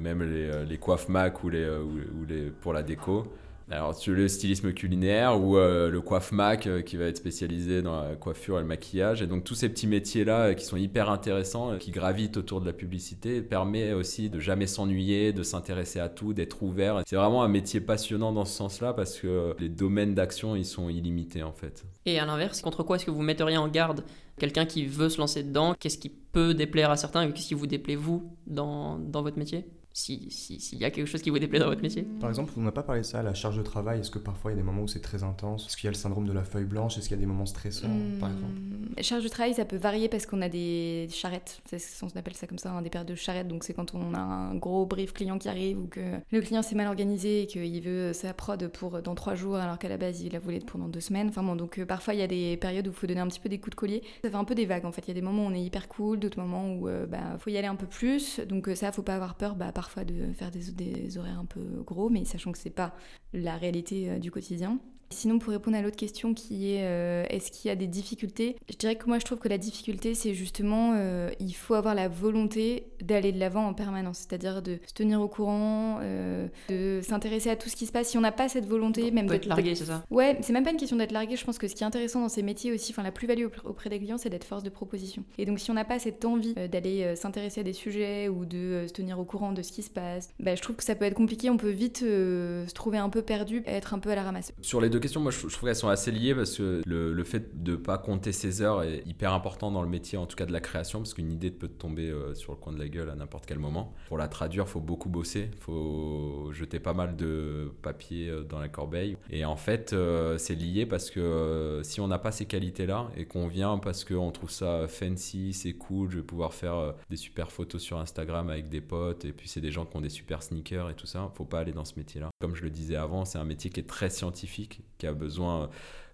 même 0.00 0.22
les, 0.22 0.66
les 0.66 0.78
coiffes 0.78 1.08
Mac 1.08 1.44
ou 1.44 1.48
les, 1.48 1.68
ou 1.68 2.24
les, 2.28 2.50
pour 2.50 2.72
la 2.72 2.82
déco. 2.82 3.24
Alors, 3.72 3.94
le 4.04 4.26
stylisme 4.26 4.72
culinaire 4.72 5.40
ou 5.40 5.56
euh, 5.56 5.90
le 5.90 6.00
coiffe 6.00 6.32
Mac 6.32 6.66
euh, 6.66 6.82
qui 6.82 6.96
va 6.96 7.04
être 7.04 7.18
spécialisé 7.18 7.82
dans 7.82 8.02
la 8.02 8.16
coiffure 8.16 8.58
et 8.58 8.62
le 8.62 8.66
maquillage. 8.66 9.22
Et 9.22 9.28
donc, 9.28 9.44
tous 9.44 9.54
ces 9.54 9.68
petits 9.68 9.86
métiers-là 9.86 10.38
euh, 10.46 10.54
qui 10.54 10.64
sont 10.64 10.76
hyper 10.76 11.08
intéressants, 11.08 11.78
qui 11.78 11.92
gravitent 11.92 12.36
autour 12.36 12.60
de 12.60 12.66
la 12.66 12.72
publicité, 12.72 13.42
permet 13.42 13.92
aussi 13.92 14.28
de 14.28 14.40
jamais 14.40 14.66
s'ennuyer, 14.66 15.32
de 15.32 15.44
s'intéresser 15.44 16.00
à 16.00 16.08
tout, 16.08 16.32
d'être 16.34 16.64
ouvert. 16.64 17.02
C'est 17.06 17.14
vraiment 17.14 17.44
un 17.44 17.48
métier 17.48 17.80
passionnant 17.80 18.32
dans 18.32 18.44
ce 18.44 18.56
sens-là 18.56 18.92
parce 18.92 19.20
que 19.20 19.54
les 19.60 19.68
domaines 19.68 20.14
d'action, 20.14 20.56
ils 20.56 20.64
sont 20.64 20.88
illimités 20.88 21.44
en 21.44 21.52
fait. 21.52 21.84
Et 22.06 22.18
à 22.18 22.26
l'inverse, 22.26 22.62
contre 22.62 22.82
quoi 22.82 22.96
est-ce 22.96 23.06
que 23.06 23.12
vous 23.12 23.22
metteriez 23.22 23.56
en 23.56 23.68
garde 23.68 24.04
quelqu'un 24.38 24.66
qui 24.66 24.84
veut 24.84 25.08
se 25.08 25.18
lancer 25.18 25.44
dedans? 25.44 25.74
Qu'est-ce 25.78 25.98
qui 25.98 26.08
peut 26.08 26.54
déplaire 26.54 26.90
à 26.90 26.96
certains 26.96 27.22
et 27.22 27.32
qu'est-ce 27.32 27.48
qui 27.48 27.54
vous 27.54 27.68
déplaît 27.68 27.94
vous 27.94 28.36
dans, 28.48 28.98
dans 28.98 29.22
votre 29.22 29.38
métier? 29.38 29.64
S'il 29.92 30.30
si, 30.30 30.76
y 30.76 30.84
a 30.84 30.90
quelque 30.90 31.06
chose 31.06 31.22
qui 31.22 31.30
vous 31.30 31.38
déplaît 31.38 31.58
dans 31.58 31.66
votre 31.66 31.82
métier 31.82 32.06
Par 32.20 32.28
exemple, 32.28 32.52
on 32.56 32.60
n'a 32.60 32.72
pas 32.72 32.82
parlé 32.82 33.00
de 33.00 33.06
ça, 33.06 33.22
la 33.22 33.34
charge 33.34 33.56
de 33.56 33.62
travail. 33.62 34.00
Est-ce 34.00 34.10
que 34.10 34.18
parfois 34.18 34.52
il 34.52 34.54
y 34.54 34.58
a 34.58 34.60
des 34.60 34.66
moments 34.66 34.82
où 34.82 34.88
c'est 34.88 35.00
très 35.00 35.22
intense? 35.24 35.66
Est-ce 35.66 35.76
qu'il 35.76 35.84
y 35.84 35.88
a 35.88 35.90
le 35.90 35.96
syndrome 35.96 36.26
de 36.26 36.32
la 36.32 36.44
feuille 36.44 36.64
blanche? 36.64 36.96
Est-ce 36.96 37.08
qu'il 37.08 37.16
y 37.16 37.20
a 37.20 37.20
des 37.20 37.26
moments 37.26 37.46
stressants, 37.46 37.88
par 38.20 38.28
hmm. 38.28 38.32
exemple? 38.32 38.52
La 38.96 39.02
charge 39.02 39.24
de 39.24 39.28
travail, 39.28 39.54
ça 39.54 39.64
peut 39.64 39.76
varier 39.76 40.08
parce 40.08 40.26
qu'on 40.26 40.42
a 40.42 40.48
des 40.48 41.08
charrettes. 41.10 41.60
On 42.02 42.18
appelle 42.18 42.34
ça 42.34 42.46
comme 42.46 42.58
ça, 42.58 42.72
hein, 42.72 42.82
des 42.82 42.90
paires 42.90 43.04
de 43.04 43.14
charrettes. 43.14 43.48
Donc 43.48 43.64
c'est 43.64 43.74
quand 43.74 43.94
on 43.94 44.14
a 44.14 44.18
un 44.18 44.54
gros 44.54 44.86
brief 44.86 45.12
client 45.12 45.38
qui 45.38 45.48
arrive 45.48 45.78
ou 45.78 45.86
que 45.86 46.00
le 46.30 46.40
client 46.40 46.62
s'est 46.62 46.74
mal 46.74 46.86
organisé 46.86 47.42
et 47.42 47.46
qu'il 47.46 47.80
veut 47.82 48.12
sa 48.12 48.32
prod 48.32 48.68
pour 48.68 49.02
dans 49.02 49.14
trois 49.14 49.34
jours 49.34 49.56
alors 49.56 49.78
qu'à 49.78 49.88
la 49.88 49.96
base 49.96 50.20
il 50.22 50.32
la 50.32 50.38
voulait 50.38 50.60
pendant 50.60 50.88
deux 50.88 51.00
semaines. 51.00 51.28
Enfin 51.28 51.42
bon, 51.42 51.56
donc 51.56 51.78
euh, 51.78 51.86
parfois 51.86 52.14
il 52.14 52.20
y 52.20 52.22
a 52.22 52.26
des 52.26 52.56
périodes 52.56 52.86
où 52.86 52.90
il 52.90 52.96
faut 52.96 53.06
donner 53.06 53.20
un 53.20 53.28
petit 53.28 53.40
peu 53.40 53.48
des 53.48 53.58
coups 53.58 53.70
de 53.70 53.80
collier. 53.80 54.02
Ça 54.22 54.30
fait 54.30 54.36
un 54.36 54.44
peu 54.44 54.54
des 54.54 54.66
vagues 54.66 54.84
en 54.84 54.92
fait. 54.92 55.02
Il 55.06 55.08
y 55.08 55.10
a 55.12 55.14
des 55.14 55.22
moments 55.22 55.44
où 55.44 55.48
on 55.48 55.54
est 55.54 55.62
hyper 55.62 55.88
cool, 55.88 56.18
d'autres 56.18 56.38
moments 56.38 56.72
où 56.72 56.88
il 56.88 56.92
euh, 56.92 57.06
bah, 57.06 57.36
faut 57.38 57.50
y 57.50 57.56
aller 57.56 57.66
un 57.66 57.76
peu 57.76 57.86
plus. 57.86 58.40
Donc 58.40 58.68
euh, 58.68 58.74
ça, 58.74 58.92
faut 58.92 59.02
pas 59.02 59.14
avoir 59.14 59.34
peur 59.34 59.54
bah, 59.54 59.72
parfois 59.80 60.04
de 60.04 60.34
faire 60.34 60.50
des 60.50 61.16
horaires 61.16 61.38
un 61.38 61.46
peu 61.46 61.82
gros, 61.86 62.10
mais 62.10 62.26
sachant 62.26 62.52
que 62.52 62.58
c'est 62.58 62.68
pas 62.68 62.94
la 63.32 63.56
réalité 63.56 64.10
euh, 64.10 64.18
du 64.18 64.30
quotidien. 64.30 64.78
Sinon, 65.12 65.40
pour 65.40 65.52
répondre 65.52 65.76
à 65.76 65.82
l'autre 65.82 65.96
question 65.96 66.34
qui 66.34 66.72
est 66.72 66.84
euh, 66.84 67.24
est-ce 67.30 67.50
qu'il 67.50 67.68
y 67.68 67.72
a 67.72 67.74
des 67.74 67.88
difficultés 67.88 68.54
Je 68.70 68.76
dirais 68.76 68.94
que 68.94 69.06
moi, 69.06 69.18
je 69.18 69.24
trouve 69.24 69.40
que 69.40 69.48
la 69.48 69.58
difficulté, 69.58 70.14
c'est 70.14 70.34
justement 70.34 70.92
euh, 70.94 71.30
il 71.40 71.52
faut 71.52 71.74
avoir 71.74 71.96
la 71.96 72.06
volonté 72.06 72.84
d'aller 73.02 73.32
de 73.32 73.40
l'avant 73.40 73.66
en 73.66 73.74
permanence, 73.74 74.18
c'est-à-dire 74.18 74.62
de 74.62 74.78
se 74.86 74.94
tenir 74.94 75.20
au 75.20 75.26
courant, 75.26 75.98
euh, 76.00 76.46
de 76.68 77.00
s'intéresser 77.02 77.50
à 77.50 77.56
tout 77.56 77.68
ce 77.68 77.74
qui 77.74 77.86
se 77.86 77.92
passe. 77.92 78.10
Si 78.10 78.18
on 78.18 78.20
n'a 78.20 78.30
pas 78.30 78.48
cette 78.48 78.66
volonté, 78.66 79.10
même 79.10 79.26
d'être 79.26 79.46
largué, 79.46 79.74
c'est 79.74 79.86
ça? 79.86 80.04
Ouais, 80.10 80.38
c'est 80.42 80.52
même 80.52 80.62
pas 80.62 80.70
une 80.70 80.76
question 80.76 80.96
d'être 80.96 81.10
largué. 81.10 81.34
Je 81.34 81.44
pense 81.44 81.58
que 81.58 81.66
ce 81.66 81.74
qui 81.74 81.82
est 81.82 81.86
intéressant 81.86 82.20
dans 82.20 82.28
ces 82.28 82.44
métiers 82.44 82.72
aussi, 82.72 82.92
enfin 82.92 83.02
la 83.02 83.12
plus-value 83.12 83.46
auprès 83.64 83.90
des 83.90 83.98
clients, 83.98 84.18
c'est 84.18 84.30
d'être 84.30 84.44
force 84.44 84.62
de 84.62 84.70
proposition. 84.70 85.24
Et 85.38 85.44
donc, 85.44 85.58
si 85.58 85.72
on 85.72 85.74
n'a 85.74 85.84
pas 85.84 85.98
cette 85.98 86.24
envie 86.24 86.54
d'aller 86.54 87.16
s'intéresser 87.16 87.60
à 87.60 87.64
des 87.64 87.72
sujets 87.72 88.28
ou 88.28 88.44
de 88.44 88.84
se 88.86 88.92
tenir 88.92 89.18
au 89.18 89.24
courant 89.24 89.50
de 89.50 89.62
ce 89.62 89.72
qui 89.72 89.82
se 89.82 89.90
passe, 89.90 90.30
bah, 90.38 90.54
je 90.54 90.62
trouve 90.62 90.76
que 90.76 90.84
ça 90.84 90.94
peut 90.94 91.04
être 91.04 91.14
compliqué. 91.14 91.50
On 91.50 91.56
peut 91.56 91.70
vite 91.70 91.98
se 91.98 92.72
trouver 92.74 92.98
un 92.98 93.08
peu 93.08 93.22
perdu, 93.22 93.64
être 93.66 93.92
un 93.92 93.98
peu 93.98 94.10
à 94.10 94.14
la 94.14 94.22
ramasse. 94.22 94.52
Sur 94.62 94.80
les 94.80 94.88
deux 94.88 94.99
questions, 95.00 95.20
moi 95.20 95.30
je, 95.30 95.46
trouve 95.46 95.68
qu'elles 95.68 95.76
sont 95.76 95.88
assez 95.88 96.10
liées 96.10 96.34
parce 96.34 96.56
que 96.56 96.82
le, 96.86 97.24
fait 97.24 97.62
de 97.62 97.72
ne 97.72 97.76
pas 97.76 97.98
compter 97.98 98.32
ses 98.32 98.62
heures 98.62 98.82
est 98.82 99.02
hyper 99.06 99.32
important 99.32 99.70
dans 99.70 99.82
le 99.82 99.88
métier, 99.88 100.18
en 100.18 100.26
tout 100.26 100.36
cas 100.36 100.46
de 100.46 100.52
la 100.52 100.60
création, 100.60 101.00
parce 101.00 101.14
qu'une 101.14 101.30
idée 101.32 101.50
peut 101.50 101.68
te 101.68 101.78
tomber 101.78 102.10
euh, 102.10 102.34
sur 102.34 102.52
le 102.52 102.58
coin 102.58 102.72
de 102.72 102.78
la 102.78 102.88
gueule 102.88 103.10
à 103.10 103.14
n'importe 103.14 103.46
quel 103.46 103.58
moment. 103.58 103.94
Pour 104.08 104.18
la 104.18 104.28
traduire, 104.28 104.64
il 104.66 104.70
faut 104.70 104.80
beaucoup 104.80 105.08
bosser, 105.08 105.50
il 105.52 105.58
faut 105.58 106.50
jeter 106.52 106.80
pas 106.80 106.94
mal 106.94 107.16
de 107.16 107.72
papier 107.82 108.28
euh, 108.28 108.42
dans 108.42 108.58
la 108.58 108.68
corbeille. 108.68 109.16
Et 109.30 109.44
en 109.44 109.56
fait, 109.56 109.92
euh, 109.92 110.38
c'est 110.38 110.54
lié 110.54 110.86
parce 110.86 111.10
que 111.10 111.80
si 111.82 112.00
on 112.00 112.08
n'a 112.08 112.18
pas 112.18 112.32
ces 112.32 112.46
qualités-là 112.46 113.10
et 113.16 113.24
qu'on 113.24 113.48
vient 113.48 113.78
parce 113.78 114.04
qu'on 114.04 114.30
trouve 114.30 114.50
ça 114.50 114.86
fancy, 114.88 115.52
c'est 115.52 115.74
cool, 115.74 116.10
je 116.10 116.16
vais 116.16 116.22
pouvoir 116.22 116.54
faire 116.54 116.94
des 117.08 117.16
super 117.16 117.50
photos 117.50 117.82
sur 117.82 117.98
Instagram 117.98 118.50
avec 118.50 118.68
des 118.68 118.80
potes, 118.80 119.24
et 119.24 119.32
puis 119.32 119.48
c'est 119.48 119.60
des 119.60 119.70
gens 119.70 119.84
qui 119.84 119.96
ont 119.96 120.00
des 120.00 120.08
super 120.08 120.42
sneakers 120.42 120.90
et 120.90 120.94
tout 120.94 121.06
ça, 121.06 121.30
faut 121.34 121.44
pas 121.44 121.60
aller 121.60 121.72
dans 121.72 121.84
ce 121.84 121.94
métier-là. 121.96 122.30
Comme 122.40 122.54
je 122.54 122.62
le 122.62 122.70
disais 122.70 122.96
avant, 122.96 123.24
c'est 123.24 123.38
un 123.38 123.44
métier 123.44 123.70
qui 123.70 123.80
est 123.80 123.88
très 123.88 124.10
scientifique, 124.10 124.82
qui 125.00 125.06
a 125.06 125.12
besoin 125.12 125.68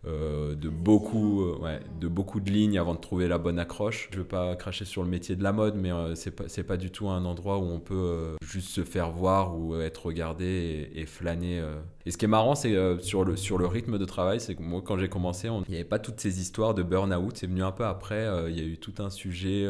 euh, 0.06 0.54
de, 0.54 0.68
beaucoup, 0.68 1.42
euh, 1.42 1.58
ouais, 1.58 1.80
de 2.00 2.06
beaucoup 2.06 2.38
de 2.38 2.48
lignes 2.48 2.78
avant 2.78 2.94
de 2.94 3.00
trouver 3.00 3.26
la 3.26 3.38
bonne 3.38 3.58
accroche. 3.58 4.08
Je 4.12 4.18
veux 4.18 4.24
pas 4.24 4.54
cracher 4.54 4.84
sur 4.84 5.02
le 5.02 5.08
métier 5.08 5.34
de 5.34 5.42
la 5.42 5.52
mode, 5.52 5.74
mais 5.74 5.90
euh, 5.90 6.14
c'est 6.14 6.30
pas, 6.30 6.44
pas 6.66 6.76
du 6.76 6.92
tout 6.92 7.08
un 7.08 7.24
endroit 7.24 7.58
où 7.58 7.64
on 7.64 7.80
peut 7.80 8.36
juste 8.46 8.68
se 8.68 8.84
faire 8.84 9.10
voir 9.10 9.58
ou 9.58 9.76
être 9.80 10.06
regardé 10.06 10.90
et, 10.94 11.06
flâner. 11.06 11.60
Et 12.04 12.12
ce 12.12 12.18
qui 12.18 12.24
est 12.24 12.28
marrant, 12.28 12.54
c'est 12.54 12.76
sur, 13.00 13.24
le, 13.24 13.36
sur 13.36 13.58
le 13.58 13.66
rythme 13.66 13.98
de 13.98 14.04
travail, 14.04 14.40
c'est 14.40 14.54
que 14.54 14.62
moi, 14.62 14.80
quand 14.84 14.96
j'ai 14.96 15.08
commencé, 15.08 15.48
il 15.48 15.70
n'y 15.70 15.76
avait 15.76 15.84
pas 15.84 15.98
toutes 15.98 16.20
ces 16.20 16.40
histoires 16.40 16.74
de 16.74 16.84
burn-out. 16.84 17.36
C'est 17.36 17.48
venu 17.48 17.64
un 17.64 17.72
peu 17.72 17.84
après. 17.84 18.28
Il 18.48 18.56
y 18.56 18.60
a 18.60 18.64
eu 18.64 18.78
tout 18.78 18.94
un 18.98 19.10
sujet 19.10 19.66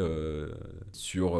sur 0.91 1.37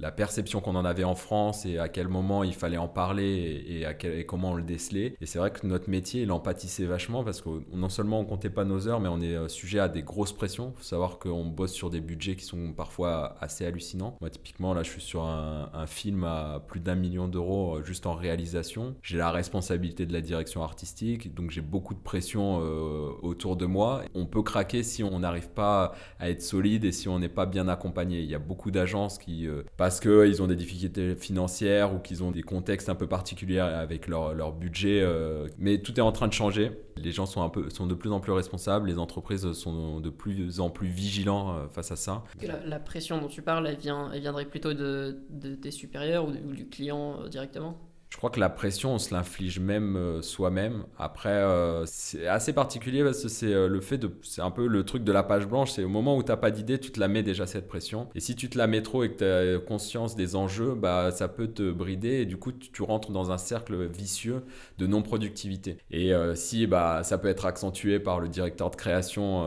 la 0.00 0.10
perception 0.10 0.60
qu'on 0.60 0.76
en 0.76 0.84
avait 0.84 1.04
en 1.04 1.14
France 1.14 1.66
et 1.66 1.78
à 1.78 1.88
quel 1.88 2.08
moment 2.08 2.44
il 2.44 2.54
fallait 2.54 2.76
en 2.76 2.88
parler 2.88 3.64
et, 3.66 3.84
à 3.84 3.94
quel, 3.94 4.24
comment 4.26 4.52
on 4.52 4.54
le 4.54 4.62
décelait. 4.62 5.16
Et 5.20 5.26
c'est 5.26 5.38
vrai 5.38 5.50
que 5.50 5.66
notre 5.66 5.90
métier, 5.90 6.22
il 6.22 6.32
empâtissait 6.32 6.84
vachement 6.84 7.24
parce 7.24 7.40
que 7.40 7.48
non 7.72 7.88
seulement 7.88 8.20
on 8.20 8.24
comptait 8.24 8.50
pas 8.50 8.64
nos 8.64 8.88
heures, 8.88 9.00
mais 9.00 9.08
on 9.08 9.20
est 9.20 9.36
euh, 9.36 9.48
sujet 9.48 9.78
à 9.78 9.88
des 9.88 10.02
grosses 10.02 10.32
pressions. 10.32 10.72
Faut 10.76 10.84
savoir 10.84 11.18
qu'on 11.18 11.44
bosse 11.44 11.72
sur 11.72 11.90
des 11.90 12.00
budgets 12.00 12.36
qui 12.36 12.44
sont 12.44 12.72
parfois 12.72 13.36
assez 13.40 13.64
hallucinants. 13.64 14.16
Moi, 14.20 14.30
typiquement, 14.30 14.74
là, 14.74 14.82
je 14.82 14.90
suis 14.90 15.00
sur 15.00 15.22
un, 15.22 15.68
film 15.86 16.24
à 16.24 16.62
plus 16.66 16.80
d'un 16.80 16.94
million 16.94 17.28
d'euros 17.28 17.76
euh, 17.76 17.84
juste 17.84 18.06
en 18.06 18.14
réalisation. 18.14 18.94
J'ai 19.02 19.16
la 19.16 19.30
responsabilité 19.30 20.06
de 20.06 20.12
la 20.12 20.20
direction 20.20 20.62
artistique, 20.62 21.34
donc 21.34 21.50
j'ai 21.50 21.60
beaucoup 21.60 21.94
de 21.94 22.00
pression 22.00 22.60
euh, 22.60 23.10
autour 23.22 23.56
de 23.56 23.64
moi. 23.64 24.02
On 24.14 24.26
peut 24.26 24.42
craquer 24.42 24.82
si 24.82 25.02
on 25.02 25.20
n'arrive 25.20 25.48
pas 25.48 25.94
à 26.18 26.28
être 26.28 26.42
solide 26.42 26.84
et 26.84 26.92
si 26.92 27.08
on 27.08 27.18
n'est 27.18 27.28
pas 27.28 27.46
bien 27.46 27.68
accompagné. 27.68 28.20
Il 28.20 28.30
y 28.30 28.34
a 28.34 28.38
beaucoup 28.38 28.70
d'agences 28.70 29.18
qui 29.18 29.46
parce 29.78 30.00
qu'ils 30.00 30.42
ont 30.42 30.48
des 30.48 30.56
difficultés 30.56 31.14
financières 31.14 31.94
ou 31.94 32.00
qu'ils 32.00 32.24
ont 32.24 32.32
des 32.32 32.42
contextes 32.42 32.88
un 32.88 32.96
peu 32.96 33.06
particuliers 33.06 33.60
avec 33.60 34.08
leur, 34.08 34.52
budget. 34.52 35.00
Euh, 35.02 35.46
mais 35.56 35.78
tout 35.78 35.96
est 35.98 36.02
en 36.02 36.10
train 36.10 36.26
de 36.26 36.32
changer. 36.32 36.72
Les 36.96 37.12
gens 37.12 37.26
sont, 37.26 37.42
un 37.42 37.48
peu, 37.48 37.70
sont 37.70 37.86
de 37.86 37.94
plus 37.94 38.10
en 38.10 38.18
plus 38.18 38.32
responsables, 38.32 38.88
les 38.88 38.98
entreprises 38.98 39.52
sont 39.52 40.00
de 40.00 40.10
plus 40.10 40.58
en 40.58 40.68
plus 40.68 40.88
vigilants 40.88 41.54
euh, 41.54 41.68
face 41.68 41.92
à 41.92 41.96
ça. 41.96 42.24
La, 42.42 42.80
pression 42.80 43.20
dont 43.20 43.28
tu 43.28 43.40
parles, 43.40 43.68
elle, 43.68 43.76
vient, 43.76 44.10
elle 44.12 44.20
viendrait 44.20 44.46
plutôt 44.46 44.74
de, 44.74 45.20
de 45.30 45.54
tes 45.54 45.70
supérieurs 45.70 46.26
ou, 46.26 46.32
ou 46.32 46.54
du 46.54 46.66
client 46.66 47.20
euh, 47.20 47.28
directement? 47.28 47.78
Je 48.10 48.16
crois 48.16 48.30
que 48.30 48.40
la 48.40 48.48
pression, 48.48 48.94
on 48.94 48.98
se 48.98 49.12
l'inflige 49.12 49.60
même 49.60 49.96
euh, 49.96 50.22
soi-même. 50.22 50.84
Après, 50.98 51.28
euh, 51.28 51.84
c'est 51.84 52.26
assez 52.26 52.54
particulier 52.54 53.04
parce 53.04 53.22
que 53.22 53.28
c'est 53.28 53.52
euh, 53.52 53.68
le 53.68 53.80
fait 53.82 53.98
de. 53.98 54.10
C'est 54.22 54.40
un 54.40 54.50
peu 54.50 54.66
le 54.66 54.82
truc 54.84 55.04
de 55.04 55.12
la 55.12 55.22
page 55.22 55.46
blanche. 55.46 55.72
C'est 55.72 55.84
au 55.84 55.90
moment 55.90 56.16
où 56.16 56.22
tu 56.22 56.30
n'as 56.30 56.38
pas 56.38 56.50
d'idée, 56.50 56.78
tu 56.78 56.90
te 56.90 56.98
la 56.98 57.08
mets 57.08 57.22
déjà 57.22 57.46
cette 57.46 57.68
pression. 57.68 58.08
Et 58.14 58.20
si 58.20 58.34
tu 58.34 58.48
te 58.48 58.56
la 58.56 58.66
mets 58.66 58.80
trop 58.80 59.04
et 59.04 59.10
que 59.12 59.18
tu 59.18 59.24
as 59.24 59.58
conscience 59.60 60.16
des 60.16 60.36
enjeux, 60.36 60.74
bah, 60.74 61.10
ça 61.10 61.28
peut 61.28 61.48
te 61.48 61.70
brider. 61.70 62.22
Et 62.22 62.24
du 62.24 62.38
coup, 62.38 62.50
tu, 62.52 62.82
rentres 62.82 63.10
dans 63.10 63.30
un 63.30 63.36
cercle 63.36 63.86
vicieux 63.86 64.42
de 64.78 64.86
non-productivité. 64.86 65.76
Et 65.90 66.12
si 66.34 66.66
bah, 66.66 67.02
ça 67.02 67.18
peut 67.18 67.28
être 67.28 67.44
accentué 67.44 67.98
par 67.98 68.20
le 68.20 68.28
directeur 68.28 68.70
de 68.70 68.76
création 68.76 69.44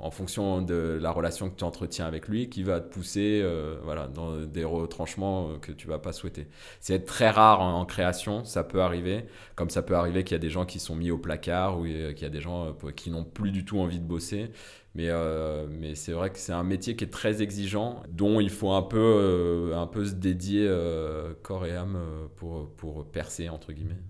en 0.00 0.10
fonction 0.10 0.62
de 0.62 0.98
la 1.00 1.10
relation 1.10 1.50
que 1.50 1.56
tu 1.56 1.64
entretiens 1.64 2.06
avec 2.06 2.26
lui, 2.26 2.48
qui 2.48 2.62
va 2.62 2.80
te 2.80 2.92
pousser 2.92 3.46
voilà, 3.84 4.08
dans 4.08 4.38
des 4.38 4.64
retranchements 4.64 5.58
que 5.60 5.72
tu 5.72 5.86
vas 5.86 5.98
pas 5.98 6.12
souhaiter. 6.12 6.48
C'est 6.80 7.04
très 7.04 7.30
rare 7.30 7.60
en 7.60 7.83
création, 7.84 8.44
ça 8.44 8.64
peut 8.64 8.80
arriver. 8.80 9.24
Comme 9.54 9.70
ça 9.70 9.82
peut 9.82 9.94
arriver 9.94 10.24
qu'il 10.24 10.34
y 10.34 10.36
a 10.36 10.40
des 10.40 10.50
gens 10.50 10.64
qui 10.66 10.78
sont 10.78 10.96
mis 10.96 11.10
au 11.10 11.18
placard 11.18 11.78
ou 11.78 11.84
qu'il 11.84 12.22
y 12.22 12.24
a 12.24 12.30
des 12.30 12.40
gens 12.40 12.66
euh, 12.66 12.90
qui 12.92 13.10
n'ont 13.10 13.24
plus 13.24 13.50
du 13.50 13.64
tout 13.64 13.78
envie 13.78 14.00
de 14.00 14.04
bosser. 14.04 14.50
Mais, 14.94 15.08
euh, 15.08 15.66
mais 15.68 15.94
c'est 15.94 16.12
vrai 16.12 16.30
que 16.30 16.38
c'est 16.38 16.52
un 16.52 16.62
métier 16.62 16.94
qui 16.94 17.04
est 17.04 17.08
très 17.08 17.42
exigeant, 17.42 18.02
dont 18.10 18.38
il 18.38 18.50
faut 18.50 18.70
un 18.70 18.82
peu, 18.82 18.98
euh, 18.98 19.76
un 19.76 19.86
peu 19.86 20.04
se 20.04 20.14
dédier 20.14 20.70
corps 21.42 21.66
et 21.66 21.74
âme 21.74 21.98
pour, 22.36 22.70
pour 22.76 23.04
percer, 23.10 23.48
entre 23.48 23.72
guillemets. 23.72 24.00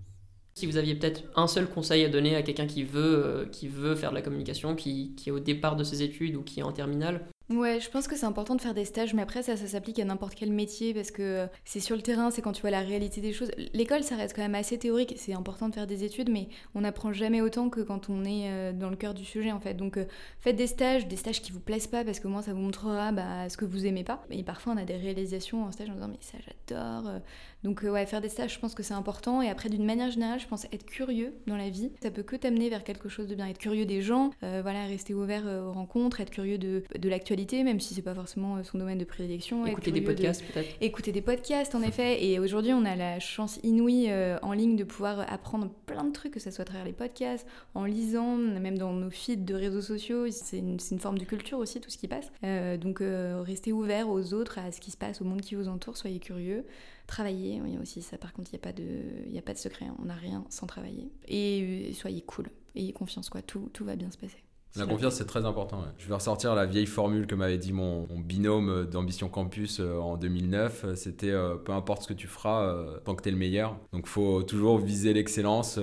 Si 0.57 0.67
vous 0.67 0.77
aviez 0.77 0.95
peut-être 0.95 1.23
un 1.35 1.47
seul 1.47 1.67
conseil 1.67 2.05
à 2.05 2.09
donner 2.09 2.35
à 2.35 2.43
quelqu'un 2.43 2.67
qui 2.67 2.83
veut, 2.83 3.49
qui 3.51 3.67
veut 3.67 3.95
faire 3.95 4.11
de 4.11 4.15
la 4.15 4.21
communication, 4.21 4.75
qui, 4.75 5.13
qui, 5.15 5.29
est 5.29 5.31
au 5.31 5.39
départ 5.39 5.75
de 5.75 5.83
ses 5.83 6.01
études 6.01 6.35
ou 6.35 6.43
qui 6.43 6.61
est 6.61 6.63
en 6.63 6.71
terminale, 6.71 7.25
Ouais, 7.51 7.79
je 7.79 7.91
pense 7.91 8.07
que 8.07 8.15
c'est 8.15 8.25
important 8.25 8.55
de 8.55 8.61
faire 8.61 8.73
des 8.73 8.85
stages, 8.85 9.13
mais 9.13 9.21
après 9.21 9.43
ça, 9.43 9.55
ça 9.55 9.67
s'applique 9.67 9.99
à 9.99 10.03
n'importe 10.03 10.33
quel 10.33 10.51
métier 10.51 10.95
parce 10.95 11.11
que 11.11 11.47
c'est 11.63 11.79
sur 11.79 11.95
le 11.95 12.01
terrain, 12.01 12.31
c'est 12.31 12.41
quand 12.41 12.53
tu 12.53 12.61
vois 12.61 12.71
la 12.71 12.79
réalité 12.79 13.21
des 13.21 13.33
choses. 13.33 13.51
L'école, 13.71 14.01
ça 14.01 14.15
reste 14.15 14.35
quand 14.35 14.41
même 14.41 14.55
assez 14.55 14.79
théorique, 14.79 15.13
c'est 15.15 15.33
important 15.33 15.69
de 15.69 15.75
faire 15.75 15.85
des 15.85 16.03
études, 16.03 16.31
mais 16.31 16.49
on 16.73 16.81
n'apprend 16.81 17.13
jamais 17.13 17.41
autant 17.41 17.69
que 17.69 17.81
quand 17.81 18.09
on 18.09 18.25
est 18.25 18.49
euh, 18.49 18.73
dans 18.73 18.89
le 18.89 18.95
cœur 18.95 19.13
du 19.13 19.23
sujet 19.23 19.51
en 19.51 19.59
fait. 19.59 19.75
Donc 19.75 19.97
euh, 19.97 20.05
faites 20.39 20.55
des 20.55 20.65
stages, 20.65 21.07
des 21.07 21.17
stages 21.17 21.39
qui 21.43 21.51
vous 21.51 21.59
plaisent 21.59 21.85
pas 21.85 22.03
parce 22.03 22.19
que 22.19 22.27
moi 22.27 22.41
ça 22.41 22.51
vous 22.51 22.61
montrera 22.61 23.11
bah, 23.11 23.47
ce 23.47 23.57
que 23.57 23.65
vous 23.65 23.85
aimez 23.85 24.03
pas. 24.03 24.25
Et 24.31 24.41
parfois 24.41 24.73
on 24.73 24.77
a 24.77 24.85
des 24.85 24.97
réalisations 24.97 25.65
en 25.65 25.71
stage 25.71 25.91
en 25.91 25.93
disant 25.93 26.07
mais 26.07 26.17
ça 26.21 26.39
j'adore. 26.39 27.07
Euh. 27.07 27.19
Donc 27.63 27.83
ouais, 27.83 28.07
faire 28.07 28.21
des 28.21 28.29
stages, 28.29 28.55
je 28.55 28.59
pense 28.59 28.73
que 28.73 28.81
c'est 28.81 28.93
important. 28.95 29.43
Et 29.43 29.49
après 29.49 29.69
d'une 29.69 29.85
manière 29.85 30.09
générale, 30.09 30.39
je 30.39 30.47
pense 30.47 30.65
être 30.65 30.85
curieux 30.85 31.35
dans 31.45 31.57
la 31.57 31.69
vie, 31.69 31.91
ça 32.01 32.09
peut 32.09 32.23
que 32.23 32.35
t'amener 32.35 32.69
vers 32.69 32.83
quelque 32.83 33.07
chose 33.07 33.27
de 33.27 33.35
bien. 33.35 33.45
Être 33.47 33.57
curieux 33.59 33.85
des 33.85 34.01
gens, 34.01 34.29
voilà, 34.41 34.85
rester 34.85 35.15
ouvert 35.15 35.45
aux 35.45 35.71
rencontres, 35.71 36.21
être 36.21 36.29
curieux 36.29 36.59
de, 36.59 36.83
de 36.97 37.09
l'actualité 37.09 37.34
même 37.63 37.79
si 37.79 37.93
c'est 37.93 38.01
pas 38.01 38.15
forcément 38.15 38.57
euh, 38.57 38.63
son 38.63 38.77
domaine 38.77 38.97
de 38.97 39.05
prédilection. 39.05 39.65
Écouter 39.65 39.91
des 39.91 40.01
podcasts 40.01 40.43
peut-être. 40.43 40.69
Écouter 40.81 41.11
des 41.11 41.21
podcasts 41.21 41.75
en 41.75 41.81
effet. 41.81 42.23
Et 42.25 42.39
aujourd'hui, 42.39 42.73
on 42.73 42.85
a 42.85 42.95
la 42.95 43.19
chance 43.19 43.59
inouïe 43.63 44.07
euh, 44.09 44.37
en 44.41 44.53
ligne 44.53 44.75
de 44.75 44.83
pouvoir 44.83 45.31
apprendre 45.31 45.69
plein 45.85 46.03
de 46.03 46.11
trucs, 46.11 46.33
que 46.33 46.39
ce 46.39 46.51
soit 46.51 46.63
à 46.63 46.65
travers 46.65 46.85
les 46.85 46.93
podcasts, 46.93 47.47
en 47.73 47.85
lisant, 47.85 48.37
même 48.37 48.77
dans 48.77 48.93
nos 48.93 49.09
feeds 49.09 49.43
de 49.43 49.53
réseaux 49.53 49.81
sociaux. 49.81 50.29
C'est 50.31 50.59
une, 50.59 50.77
une, 50.91 50.99
forme 50.99 51.17
de 51.17 51.25
culture 51.25 51.59
aussi, 51.59 51.79
tout 51.79 51.89
ce 51.89 51.97
qui 51.97 52.07
passe. 52.07 52.31
Euh, 52.43 52.77
donc 52.77 52.99
restez 53.01 53.71
ouvert 53.71 54.09
aux 54.09 54.33
autres, 54.33 54.59
à 54.59 54.71
ce 54.71 54.79
qui 54.79 54.91
se 54.91 54.97
passe, 54.97 55.21
au 55.21 55.25
monde 55.25 55.41
qui 55.41 55.55
vous 55.55 55.67
entoure, 55.67 55.97
soyez 55.97 56.19
curieux. 56.19 56.65
Travaillez, 57.07 57.61
oui, 57.61 57.77
aussi 57.79 58.01
ça 58.01 58.17
par 58.17 58.33
contre, 58.33 58.49
il 58.51 58.55
n'y 58.55 58.61
a, 58.61 58.63
pas 58.63 58.73
de, 58.73 59.37
a 59.37 59.41
pas 59.41 59.53
de 59.53 59.59
secret, 59.59 59.85
on 59.99 60.05
n'a 60.05 60.15
rien 60.15 60.43
sans 60.49 60.65
travailler. 60.65 61.11
Et 61.27 61.91
soyez 61.93 62.21
cool, 62.21 62.47
ayez 62.75 62.93
confiance, 62.93 63.29
quoi, 63.29 63.41
tout, 63.43 63.69
tout 63.73 63.85
va 63.85 63.95
bien 63.95 64.09
se 64.09 64.17
passer. 64.17 64.44
La 64.77 64.85
confiance, 64.85 65.15
c'est 65.15 65.25
très 65.25 65.45
important. 65.45 65.83
Je 65.97 66.07
vais 66.07 66.13
ressortir 66.13 66.53
la 66.53 66.65
vieille 66.65 66.85
formule 66.85 67.27
que 67.27 67.35
m'avait 67.35 67.57
dit 67.57 67.71
mon, 67.71 68.07
binôme 68.17 68.85
d'Ambition 68.85 69.29
Campus 69.29 69.79
euh, 69.79 69.97
en 69.99 70.17
2009. 70.17 70.95
C'était 70.95 71.31
euh, 71.31 71.55
peu 71.55 71.71
importe 71.71 72.03
ce 72.03 72.07
que 72.09 72.13
tu 72.13 72.27
feras, 72.27 72.63
euh, 72.63 72.97
tant 73.05 73.15
que 73.15 73.23
tu 73.23 73.29
es 73.29 73.31
le 73.31 73.37
meilleur. 73.37 73.77
Donc, 73.93 74.03
il 74.05 74.09
faut 74.09 74.43
toujours 74.43 74.77
viser 74.79 75.13
l'excellence, 75.13 75.79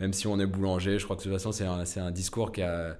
même 0.00 0.12
si 0.12 0.26
on 0.26 0.38
est 0.38 0.46
boulanger. 0.46 0.98
Je 0.98 1.04
crois 1.04 1.16
que 1.16 1.22
de 1.22 1.28
toute 1.28 1.32
façon, 1.32 1.52
c'est 1.52 1.64
un, 1.64 1.84
un, 2.04 2.10
discours 2.10 2.52
qui 2.52 2.62
a 2.62 2.96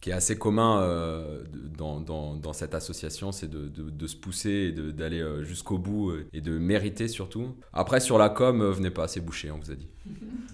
qui 0.00 0.10
est 0.10 0.14
assez 0.14 0.38
commun 0.38 0.80
euh, 0.80 1.42
dans, 1.76 2.00
dans, 2.00 2.34
dans, 2.34 2.52
cette 2.52 2.74
association, 2.74 3.32
c'est 3.32 3.48
de, 3.48 3.68
de, 3.68 3.90
de, 3.90 4.06
se 4.06 4.16
pousser 4.16 4.50
et 4.50 4.92
d'aller 4.92 5.20
euh, 5.20 5.44
jusqu'au 5.44 5.76
bout 5.76 6.10
euh, 6.10 6.26
et 6.32 6.40
de 6.40 6.58
mériter 6.58 7.06
surtout. 7.06 7.54
Après, 7.72 8.00
sur 8.00 8.16
la 8.16 8.30
com, 8.30 8.64
venez 8.70 8.90
pas 8.90 9.04
assez 9.04 9.20
bouché, 9.20 9.50
on 9.50 9.58
vous 9.58 9.70
a 9.70 9.74
dit. 9.74 9.88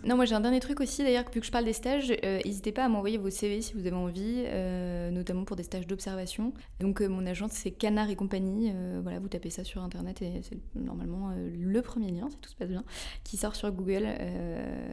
Non, 0.04 0.16
moi 0.16 0.24
j'ai 0.24 0.35
un 0.35 0.40
dernier 0.40 0.61
truc 0.61 0.80
aussi, 0.80 1.02
d'ailleurs, 1.02 1.24
vu 1.32 1.40
que 1.40 1.46
je 1.46 1.50
parle 1.50 1.64
des 1.64 1.72
stages, 1.72 2.12
n'hésitez 2.44 2.72
pas 2.72 2.85
à 2.85 2.88
m'envoyer 2.88 3.18
vos 3.18 3.30
CV 3.30 3.61
si 3.61 3.74
vous 3.74 3.87
avez 3.87 3.96
envie, 3.96 4.44
notamment 5.12 5.44
pour 5.44 5.56
des 5.56 5.62
stages 5.62 5.87
d'observation. 5.87 6.52
Donc 6.80 7.00
mon 7.00 7.26
agence 7.26 7.52
c'est 7.52 7.70
Canard 7.70 8.11
et 8.11 8.16
compagnie, 8.16 8.72
voilà, 9.02 9.18
vous 9.18 9.28
tapez 9.28 9.50
ça 9.50 9.64
sur 9.64 9.82
internet 9.82 10.22
et 10.22 10.40
c'est 10.42 10.59
normalement 10.74 11.30
le 11.37 11.82
premier 11.82 12.11
lien, 12.11 12.28
si 12.30 12.37
tout 12.38 12.50
se 12.50 12.56
passe 12.56 12.68
bien, 12.68 12.85
qui 13.24 13.37
sort 13.37 13.56
sur 13.56 13.70
Google. 13.72 14.06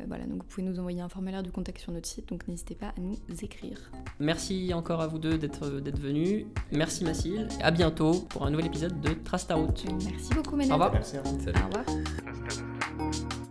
voilà, 0.07 0.25
donc 0.25 0.43
vous 0.43 0.49
pouvez 0.49 0.63
nous 0.63 0.79
envoyer 0.79 1.01
un 1.01 1.09
formulaire 1.09 1.43
de 1.43 1.49
contact 1.49 1.79
sur 1.79 1.91
notre 1.91 2.07
site, 2.07 2.29
donc 2.29 2.47
n'hésitez 2.47 2.75
pas 2.75 2.87
à 2.87 2.99
nous 2.99 3.17
écrire. 3.41 3.91
Merci 4.19 4.71
encore 4.73 5.01
à 5.01 5.07
vous 5.07 5.19
deux 5.19 5.37
d'être 5.37 5.67
venus. 5.99 6.45
Merci 6.71 7.03
Mathilde. 7.03 7.49
À 7.61 7.71
bientôt 7.71 8.13
pour 8.29 8.45
un 8.45 8.51
nouvel 8.51 8.67
épisode 8.67 8.99
de 9.01 9.13
Trace 9.13 9.47
ta 9.47 9.55
route. 9.55 9.83
Merci 9.91 10.33
beaucoup 10.33 10.55
Manel. 10.55 10.71
Au 10.71 10.75
revoir. 10.75 10.93
Merci 10.93 11.17
à 11.17 11.21
vous. 11.21 11.39
Salut. 11.39 11.59
Au 11.59 11.67
revoir. 11.67 13.42